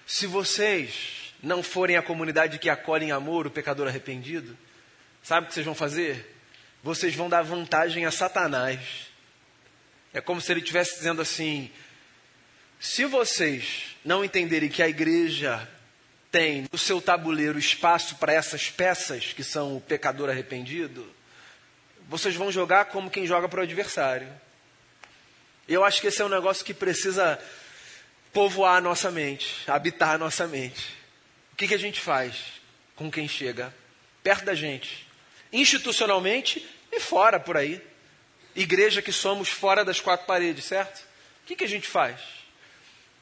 se 0.06 0.26
vocês 0.26 1.34
não 1.42 1.64
forem 1.64 1.98
a 1.98 2.02
comunidade 2.02 2.60
que 2.60 2.70
acolhe 2.70 3.06
em 3.06 3.12
amor 3.12 3.48
o 3.48 3.52
pecador 3.52 3.88
arrependido, 3.88 4.58
sabe 5.24 5.46
o 5.46 5.48
que 5.48 5.54
vocês 5.54 5.66
vão 5.66 5.76
fazer? 5.76 6.36
Vocês 6.84 7.16
vão 7.16 7.30
dar 7.30 7.44
vantagem 7.44 8.06
a 8.06 8.12
Satanás. 8.12 9.09
É 10.14 10.22
como 10.22 10.42
se 10.42 10.52
ele 10.52 10.60
estivesse 10.60 10.96
dizendo 10.96 11.22
assim: 11.22 11.72
se 12.80 13.06
vocês 13.06 13.96
não 14.04 14.24
entenderem 14.24 14.70
que 14.70 14.84
a 14.84 14.90
igreja 14.90 15.68
tem 16.32 16.68
no 16.72 16.78
seu 16.78 17.02
tabuleiro 17.02 17.58
espaço 17.58 18.16
para 18.16 18.34
essas 18.34 18.70
peças 18.70 19.34
que 19.34 19.44
são 19.44 19.78
o 19.78 19.82
pecador 19.82 20.30
arrependido, 20.30 21.08
vocês 22.08 22.36
vão 22.36 22.52
jogar 22.52 22.86
como 22.86 23.10
quem 23.10 23.26
joga 23.26 23.50
para 23.50 23.62
o 23.62 23.64
adversário. 23.64 24.28
Eu 25.68 25.84
acho 25.84 26.02
que 26.02 26.08
esse 26.08 26.22
é 26.22 26.26
um 26.26 26.30
negócio 26.30 26.66
que 26.66 26.74
precisa 26.74 27.40
povoar 28.34 28.78
a 28.78 28.82
nossa 28.82 29.12
mente, 29.12 29.64
habitar 29.68 30.16
a 30.16 30.18
nossa 30.18 30.48
mente 30.48 31.00
que, 31.60 31.68
que 31.68 31.74
a 31.74 31.80
gente 31.80 32.00
faz 32.00 32.38
com 32.96 33.12
quem 33.12 33.28
chega 33.28 33.74
perto 34.24 34.46
da 34.46 34.56
gente? 34.56 35.06
Institucionalmente 35.52 36.66
e 36.90 37.02
fora 37.02 37.38
por 37.38 37.58
aí. 37.58 37.82
Igreja 38.56 39.02
que 39.02 39.12
somos 39.12 39.50
fora 39.50 39.86
das 39.86 40.00
quatro 40.00 40.26
paredes, 40.26 40.66
certo? 40.66 41.00
O 41.44 41.48
que, 41.48 41.56
que 41.56 41.64
a 41.64 41.68
gente 41.68 41.88
faz? 41.88 42.20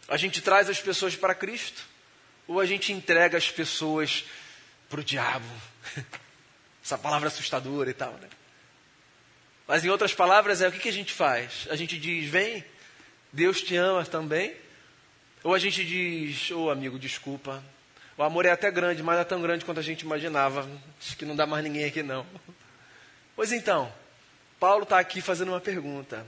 A 0.08 0.18
gente 0.18 0.42
traz 0.42 0.70
as 0.70 0.80
pessoas 0.80 1.16
para 1.16 1.36
Cristo? 1.36 1.84
Ou 2.48 2.60
a 2.60 2.66
gente 2.66 2.94
entrega 2.94 3.38
as 3.38 3.52
pessoas 3.52 4.26
para 4.90 5.02
o 5.02 5.04
diabo? 5.04 5.46
Essa 6.84 6.98
palavra 6.98 7.28
assustadora 7.28 7.90
e 7.90 7.94
tal, 7.94 8.14
né? 8.14 8.30
Mas 9.68 9.84
em 9.84 9.90
outras 9.90 10.14
palavras, 10.14 10.62
é 10.62 10.68
o 10.70 10.72
que, 10.72 10.80
que 10.80 10.90
a 10.90 10.94
gente 10.94 11.12
faz? 11.12 11.68
A 11.70 11.76
gente 11.76 12.00
diz, 12.00 12.30
vem, 12.30 12.64
Deus 13.34 13.62
te 13.62 13.76
ama 13.76 14.06
também. 14.06 14.56
Ou 15.44 15.54
a 15.54 15.60
gente 15.60 15.84
diz, 15.86 16.50
ô 16.52 16.66
oh, 16.66 16.70
amigo, 16.70 16.98
desculpa, 16.98 17.62
o 18.18 18.24
amor 18.24 18.46
é 18.46 18.52
até 18.52 18.72
grande, 18.72 19.04
mas 19.04 19.16
não 19.16 19.22
é 19.22 19.26
tão 19.26 19.42
grande 19.42 19.66
quanto 19.66 19.80
a 19.80 19.84
gente 19.84 20.02
imaginava. 20.02 20.68
Acho 21.00 21.18
que 21.18 21.26
não 21.26 21.36
dá 21.36 21.46
mais 21.46 21.64
ninguém 21.64 21.86
aqui, 21.86 22.02
não. 22.02 22.26
Pois 23.36 23.52
então, 23.52 23.94
Paulo 24.60 24.84
está 24.84 25.00
aqui 25.00 25.22
fazendo 25.22 25.50
uma 25.50 25.62
pergunta. 25.62 26.26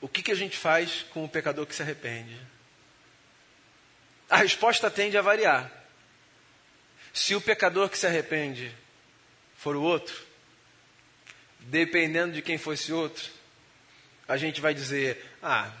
O 0.00 0.08
que, 0.08 0.22
que 0.22 0.32
a 0.32 0.34
gente 0.34 0.56
faz 0.56 1.02
com 1.10 1.24
o 1.24 1.28
pecador 1.28 1.66
que 1.66 1.74
se 1.74 1.82
arrepende? 1.82 2.38
A 4.28 4.36
resposta 4.36 4.90
tende 4.90 5.16
a 5.16 5.22
variar. 5.22 5.72
Se 7.12 7.34
o 7.34 7.40
pecador 7.40 7.88
que 7.88 7.98
se 7.98 8.06
arrepende 8.06 8.72
for 9.56 9.74
o 9.74 9.82
outro, 9.82 10.14
dependendo 11.60 12.34
de 12.34 12.42
quem 12.42 12.58
fosse 12.58 12.92
outro, 12.92 13.30
a 14.26 14.36
gente 14.36 14.60
vai 14.60 14.74
dizer: 14.74 15.24
ah, 15.42 15.72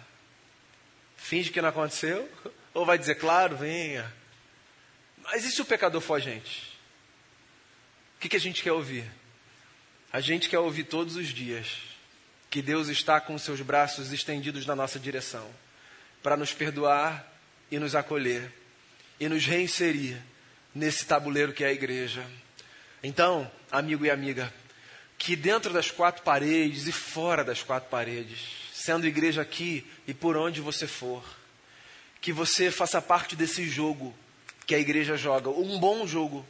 finge 1.16 1.50
que 1.50 1.60
não 1.60 1.68
aconteceu, 1.68 2.28
ou 2.72 2.86
vai 2.86 2.98
dizer, 2.98 3.16
claro, 3.16 3.56
venha, 3.56 4.12
mas 5.22 5.44
e 5.44 5.52
se 5.52 5.60
o 5.60 5.64
pecador 5.64 6.00
for 6.00 6.14
a 6.14 6.18
gente? 6.18 6.78
O 8.16 8.20
que, 8.20 8.28
que 8.28 8.36
a 8.36 8.40
gente 8.40 8.62
quer 8.62 8.72
ouvir? 8.72 9.08
A 10.10 10.20
gente 10.20 10.48
quer 10.48 10.58
ouvir 10.58 10.84
todos 10.84 11.16
os 11.16 11.28
dias 11.28 11.66
que 12.48 12.62
Deus 12.62 12.88
está 12.88 13.20
com 13.20 13.36
seus 13.36 13.60
braços 13.60 14.10
estendidos 14.10 14.64
na 14.64 14.74
nossa 14.74 14.98
direção 14.98 15.46
para 16.22 16.34
nos 16.34 16.54
perdoar 16.54 17.30
e 17.70 17.78
nos 17.78 17.94
acolher 17.94 18.50
e 19.20 19.28
nos 19.28 19.44
reinserir 19.44 20.16
nesse 20.74 21.04
tabuleiro 21.04 21.52
que 21.52 21.62
é 21.62 21.66
a 21.66 21.72
igreja. 21.72 22.24
Então, 23.02 23.50
amigo 23.70 24.06
e 24.06 24.10
amiga, 24.10 24.52
que 25.18 25.36
dentro 25.36 25.74
das 25.74 25.90
quatro 25.90 26.22
paredes 26.22 26.86
e 26.86 26.92
fora 26.92 27.44
das 27.44 27.62
quatro 27.62 27.90
paredes, 27.90 28.40
sendo 28.72 29.06
igreja 29.06 29.42
aqui 29.42 29.86
e 30.06 30.14
por 30.14 30.38
onde 30.38 30.62
você 30.62 30.86
for, 30.86 31.22
que 32.18 32.32
você 32.32 32.70
faça 32.70 33.02
parte 33.02 33.36
desse 33.36 33.68
jogo 33.68 34.14
que 34.66 34.74
a 34.74 34.78
igreja 34.78 35.18
joga, 35.18 35.50
um 35.50 35.78
bom 35.78 36.06
jogo. 36.06 36.46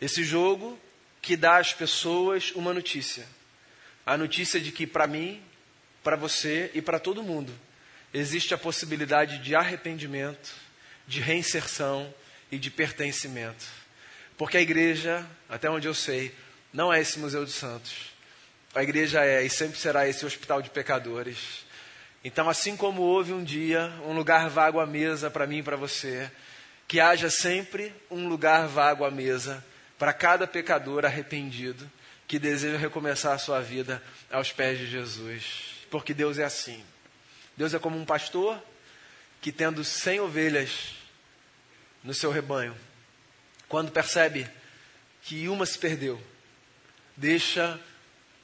Esse 0.00 0.22
jogo 0.22 0.78
que 1.26 1.36
dá 1.36 1.56
às 1.56 1.72
pessoas 1.72 2.52
uma 2.54 2.72
notícia. 2.72 3.26
A 4.06 4.16
notícia 4.16 4.60
de 4.60 4.70
que 4.70 4.86
para 4.86 5.08
mim, 5.08 5.42
para 6.00 6.14
você 6.14 6.70
e 6.72 6.80
para 6.80 7.00
todo 7.00 7.20
mundo 7.20 7.52
existe 8.14 8.54
a 8.54 8.58
possibilidade 8.58 9.40
de 9.40 9.56
arrependimento, 9.56 10.54
de 11.04 11.20
reinserção 11.20 12.14
e 12.48 12.60
de 12.60 12.70
pertencimento. 12.70 13.66
Porque 14.38 14.56
a 14.56 14.60
igreja, 14.60 15.26
até 15.48 15.68
onde 15.68 15.88
eu 15.88 15.94
sei, 15.94 16.32
não 16.72 16.92
é 16.92 17.00
esse 17.00 17.18
museu 17.18 17.44
de 17.44 17.50
santos. 17.50 18.12
A 18.72 18.84
igreja 18.84 19.24
é 19.24 19.42
e 19.42 19.50
sempre 19.50 19.80
será 19.80 20.08
esse 20.08 20.24
hospital 20.24 20.62
de 20.62 20.70
pecadores. 20.70 21.66
Então, 22.22 22.48
assim 22.48 22.76
como 22.76 23.02
houve 23.02 23.32
um 23.32 23.42
dia 23.42 23.92
um 24.04 24.12
lugar 24.12 24.48
vago 24.48 24.78
à 24.78 24.86
mesa 24.86 25.28
para 25.28 25.44
mim 25.44 25.58
e 25.58 25.62
para 25.64 25.76
você, 25.76 26.30
que 26.86 27.00
haja 27.00 27.28
sempre 27.30 27.92
um 28.08 28.28
lugar 28.28 28.68
vago 28.68 29.04
à 29.04 29.10
mesa 29.10 29.64
para 29.98 30.12
cada 30.12 30.46
pecador 30.46 31.04
arrependido 31.04 31.90
que 32.26 32.38
deseja 32.38 32.76
recomeçar 32.76 33.32
a 33.32 33.38
sua 33.38 33.60
vida 33.60 34.02
aos 34.30 34.52
pés 34.52 34.78
de 34.78 34.86
Jesus. 34.86 35.86
Porque 35.90 36.12
Deus 36.12 36.38
é 36.38 36.44
assim. 36.44 36.84
Deus 37.56 37.72
é 37.72 37.78
como 37.78 37.98
um 37.98 38.04
pastor 38.04 38.62
que, 39.40 39.52
tendo 39.52 39.84
cem 39.84 40.20
ovelhas 40.20 40.94
no 42.02 42.12
seu 42.12 42.30
rebanho, 42.30 42.76
quando 43.68 43.92
percebe 43.92 44.48
que 45.22 45.48
uma 45.48 45.64
se 45.66 45.78
perdeu, 45.78 46.20
deixa 47.16 47.80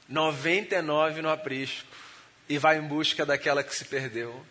99 0.09 1.21
no 1.21 1.29
aprisco 1.29 1.87
e 2.49 2.57
vai 2.57 2.77
em 2.77 2.81
busca 2.81 3.25
daquela 3.25 3.63
que 3.63 3.75
se 3.75 3.85
perdeu. 3.85 4.45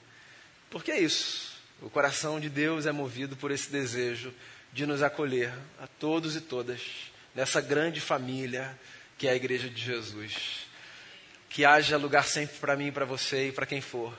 Porque 0.71 0.91
é 0.91 1.01
isso. 1.01 1.53
O 1.81 1.91
coração 1.91 2.39
de 2.39 2.49
Deus 2.49 2.87
é 2.87 2.93
movido 2.93 3.37
por 3.37 3.51
esse 3.51 3.71
desejo 3.71 4.33
de 4.73 4.87
nos 4.87 5.03
acolher 5.03 5.53
a 5.79 5.87
todos 5.87 6.35
e 6.35 6.41
todas 6.41 6.81
nessa 7.35 7.61
grande 7.61 8.01
família 8.01 8.79
que 9.19 9.29
é 9.29 9.31
a 9.31 9.37
Igreja 9.37 9.69
de 9.69 9.81
Jesus. 9.81 10.67
Que 11.49 11.65
haja 11.65 11.99
lugar 11.99 12.27
sempre 12.27 12.57
para 12.59 12.75
mim, 12.75 12.91
para 12.91 13.05
você 13.05 13.49
e 13.49 13.53
para 13.53 13.67
quem 13.67 13.81
for, 13.81 14.17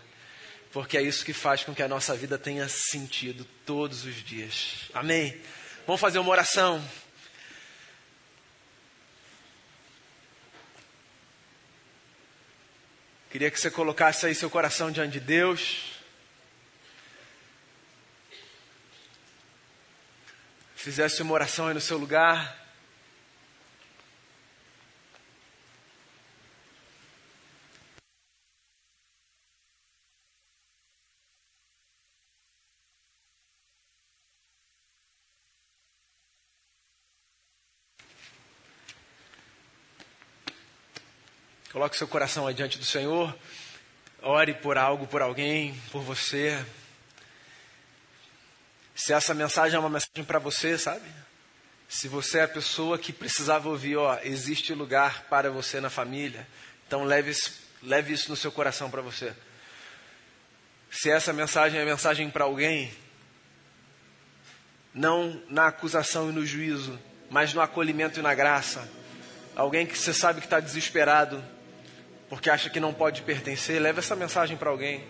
porque 0.71 0.97
é 0.97 1.01
isso 1.01 1.25
que 1.25 1.33
faz 1.33 1.63
com 1.63 1.73
que 1.73 1.81
a 1.81 1.87
nossa 1.87 2.15
vida 2.15 2.37
tenha 2.37 2.67
sentido 2.69 3.45
todos 3.65 4.05
os 4.05 4.15
dias. 4.23 4.89
Amém? 4.93 5.39
Vamos 5.85 5.99
fazer 5.99 6.19
uma 6.19 6.29
oração. 6.29 6.83
Queria 13.31 13.49
que 13.49 13.59
você 13.59 13.71
colocasse 13.71 14.27
aí 14.27 14.35
seu 14.35 14.47
coração 14.47 14.91
diante 14.91 15.13
de 15.13 15.19
Deus. 15.19 15.92
Fizesse 20.83 21.21
uma 21.21 21.33
oração 21.33 21.67
aí 21.67 21.73
no 21.73 21.79
seu 21.79 21.97
lugar. 21.97 22.61
Coloque 41.71 41.95
seu 41.95 42.09
coração 42.09 42.45
adiante 42.45 42.77
do 42.77 42.83
Senhor. 42.83 43.33
Ore 44.21 44.53
por 44.53 44.77
algo, 44.77 45.07
por 45.07 45.21
alguém, 45.21 45.73
por 45.93 46.01
você. 46.01 46.61
Se 49.03 49.11
essa 49.11 49.33
mensagem 49.33 49.75
é 49.75 49.79
uma 49.79 49.89
mensagem 49.89 50.23
para 50.23 50.39
você, 50.39 50.77
sabe? 50.77 51.03
Se 51.89 52.07
você 52.07 52.37
é 52.37 52.43
a 52.43 52.47
pessoa 52.47 52.97
que 52.97 53.11
precisava 53.11 53.67
ouvir, 53.67 53.97
ó, 53.97 54.17
existe 54.23 54.73
lugar 54.73 55.25
para 55.29 55.51
você 55.51 55.81
na 55.81 55.89
família, 55.89 56.47
então 56.87 57.03
leve 57.03 57.31
isso, 57.31 57.51
leve 57.81 58.13
isso 58.13 58.29
no 58.29 58.37
seu 58.37 58.49
coração 58.49 58.89
para 58.89 59.01
você. 59.01 59.33
Se 60.89 61.11
essa 61.11 61.33
mensagem 61.33 61.81
é 61.81 61.83
mensagem 61.83 62.29
para 62.29 62.45
alguém, 62.45 62.93
não 64.93 65.43
na 65.49 65.67
acusação 65.67 66.29
e 66.29 66.31
no 66.31 66.45
juízo, 66.45 66.97
mas 67.29 67.53
no 67.53 67.59
acolhimento 67.59 68.21
e 68.21 68.23
na 68.23 68.33
graça. 68.33 68.89
Alguém 69.53 69.85
que 69.85 69.97
você 69.97 70.13
sabe 70.13 70.39
que 70.39 70.47
está 70.47 70.61
desesperado, 70.61 71.43
porque 72.29 72.49
acha 72.49 72.69
que 72.69 72.79
não 72.79 72.93
pode 72.93 73.21
pertencer, 73.23 73.81
leve 73.81 73.99
essa 73.99 74.15
mensagem 74.15 74.55
para 74.55 74.69
alguém. 74.69 75.05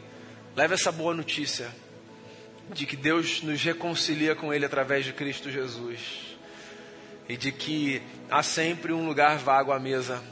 Leve 0.56 0.74
essa 0.74 0.92
boa 0.92 1.14
notícia 1.14 1.72
de 2.72 2.86
que 2.86 2.96
Deus 2.96 3.42
nos 3.42 3.62
reconcilia 3.64 4.36
com 4.36 4.54
Ele 4.54 4.66
através 4.66 5.06
de 5.06 5.14
Cristo 5.14 5.52
Jesus. 5.52 6.00
E 7.28 7.38
de 7.38 7.52
que 7.52 8.02
há 8.30 8.44
sempre 8.44 8.94
um 8.94 9.06
lugar 9.08 9.38
vago 9.38 9.72
à 9.72 9.80
mesa 9.80 10.24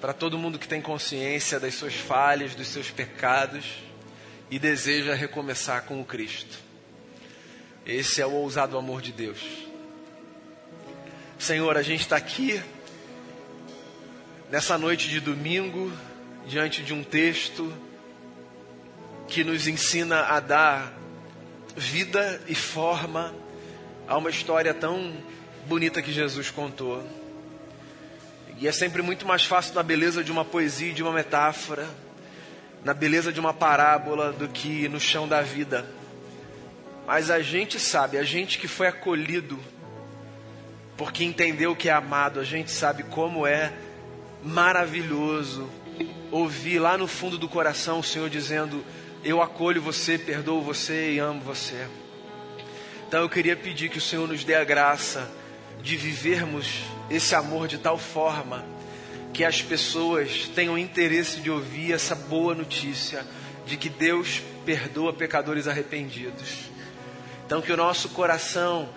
para 0.00 0.12
todo 0.12 0.38
mundo 0.38 0.58
que 0.58 0.68
tem 0.68 0.80
consciência 0.80 1.58
das 1.58 1.74
suas 1.74 1.94
falhas, 1.94 2.54
dos 2.54 2.68
seus 2.68 2.90
pecados 2.90 3.64
e 4.50 4.58
deseja 4.58 5.14
recomeçar 5.14 5.84
com 5.84 6.00
o 6.00 6.04
Cristo. 6.04 6.58
Esse 7.84 8.20
é 8.20 8.26
o 8.26 8.32
ousado 8.32 8.76
amor 8.76 9.00
de 9.00 9.12
Deus. 9.12 9.40
Senhor, 11.38 11.76
a 11.76 11.82
gente 11.82 12.00
está 12.00 12.16
aqui 12.16 12.62
nessa 14.50 14.78
noite 14.78 15.08
de 15.08 15.20
domingo, 15.20 15.92
diante 16.46 16.82
de 16.82 16.92
um 16.92 17.02
texto 17.02 17.72
que 19.28 19.42
nos 19.42 19.66
ensina 19.66 20.22
a 20.26 20.40
dar 20.40 20.96
vida 21.76 22.40
e 22.48 22.54
forma 22.54 23.34
a 24.08 24.16
uma 24.16 24.30
história 24.30 24.72
tão 24.72 25.12
bonita 25.66 26.00
que 26.00 26.12
Jesus 26.12 26.50
contou. 26.50 27.04
E 28.58 28.66
é 28.66 28.72
sempre 28.72 29.02
muito 29.02 29.26
mais 29.26 29.44
fácil 29.44 29.74
na 29.74 29.82
beleza 29.82 30.24
de 30.24 30.32
uma 30.32 30.44
poesia, 30.44 30.94
de 30.94 31.02
uma 31.02 31.12
metáfora, 31.12 31.86
na 32.82 32.94
beleza 32.94 33.30
de 33.32 33.38
uma 33.38 33.52
parábola, 33.52 34.32
do 34.32 34.48
que 34.48 34.88
no 34.88 34.98
chão 34.98 35.28
da 35.28 35.42
vida. 35.42 35.86
Mas 37.06 37.30
a 37.30 37.40
gente 37.40 37.78
sabe, 37.78 38.16
a 38.16 38.22
gente 38.22 38.58
que 38.58 38.66
foi 38.66 38.86
acolhido, 38.86 39.58
porque 40.96 41.22
entendeu 41.22 41.76
que 41.76 41.88
é 41.90 41.92
amado, 41.92 42.40
a 42.40 42.44
gente 42.44 42.70
sabe 42.70 43.02
como 43.02 43.46
é 43.46 43.72
maravilhoso 44.42 45.68
ouvir 46.30 46.78
lá 46.78 46.96
no 46.96 47.06
fundo 47.06 47.36
do 47.36 47.48
coração 47.48 47.98
o 47.98 48.04
Senhor 48.04 48.30
dizendo: 48.30 48.84
Eu 49.28 49.42
acolho 49.42 49.82
você, 49.82 50.16
perdoo 50.16 50.62
você 50.62 51.14
e 51.14 51.18
amo 51.18 51.40
você. 51.40 51.88
Então 53.08 53.22
eu 53.22 53.28
queria 53.28 53.56
pedir 53.56 53.88
que 53.88 53.98
o 53.98 54.00
Senhor 54.00 54.28
nos 54.28 54.44
dê 54.44 54.54
a 54.54 54.62
graça 54.62 55.28
de 55.82 55.96
vivermos 55.96 56.84
esse 57.10 57.34
amor 57.34 57.66
de 57.66 57.76
tal 57.76 57.98
forma 57.98 58.64
que 59.34 59.44
as 59.44 59.60
pessoas 59.60 60.48
tenham 60.54 60.78
interesse 60.78 61.40
de 61.40 61.50
ouvir 61.50 61.92
essa 61.92 62.14
boa 62.14 62.54
notícia 62.54 63.26
de 63.66 63.76
que 63.76 63.88
Deus 63.88 64.40
perdoa 64.64 65.12
pecadores 65.12 65.66
arrependidos. 65.66 66.70
Então 67.44 67.60
que 67.60 67.72
o 67.72 67.76
nosso 67.76 68.10
coração 68.10 68.88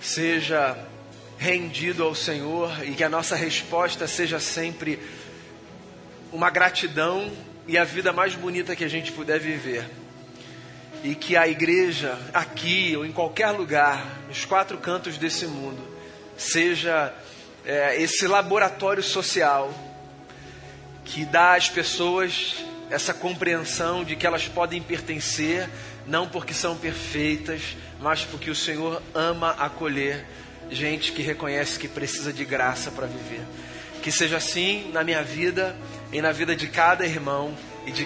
seja 0.00 0.74
rendido 1.36 2.02
ao 2.02 2.14
Senhor 2.14 2.82
e 2.82 2.92
que 2.92 3.04
a 3.04 3.10
nossa 3.10 3.36
resposta 3.36 4.06
seja 4.06 4.40
sempre 4.40 4.98
uma 6.32 6.48
gratidão 6.48 7.30
e 7.66 7.76
a 7.76 7.84
vida 7.84 8.12
mais 8.12 8.34
bonita 8.34 8.76
que 8.76 8.84
a 8.84 8.88
gente 8.88 9.12
puder 9.12 9.40
viver. 9.40 9.84
E 11.02 11.14
que 11.14 11.36
a 11.36 11.46
igreja, 11.46 12.18
aqui 12.32 12.96
ou 12.96 13.04
em 13.04 13.12
qualquer 13.12 13.50
lugar, 13.50 14.04
nos 14.28 14.44
quatro 14.44 14.78
cantos 14.78 15.18
desse 15.18 15.46
mundo, 15.46 15.82
seja 16.36 17.12
é, 17.64 18.00
esse 18.00 18.26
laboratório 18.26 19.02
social 19.02 19.72
que 21.04 21.24
dá 21.24 21.54
às 21.54 21.68
pessoas 21.68 22.64
essa 22.90 23.12
compreensão 23.12 24.04
de 24.04 24.14
que 24.14 24.26
elas 24.26 24.46
podem 24.46 24.80
pertencer, 24.80 25.68
não 26.06 26.28
porque 26.28 26.54
são 26.54 26.76
perfeitas, 26.76 27.76
mas 28.00 28.24
porque 28.24 28.50
o 28.50 28.54
Senhor 28.54 29.02
ama 29.14 29.50
acolher 29.58 30.24
gente 30.70 31.12
que 31.12 31.22
reconhece 31.22 31.78
que 31.78 31.88
precisa 31.88 32.32
de 32.32 32.44
graça 32.44 32.90
para 32.90 33.06
viver. 33.06 33.42
Que 34.02 34.12
seja 34.12 34.36
assim 34.36 34.90
na 34.92 35.02
minha 35.02 35.22
vida 35.22 35.76
e 36.12 36.20
na 36.20 36.32
vida 36.32 36.54
de 36.54 36.68
cada 36.68 37.06
irmão 37.06 37.54
e 37.84 37.92
de 37.92 38.04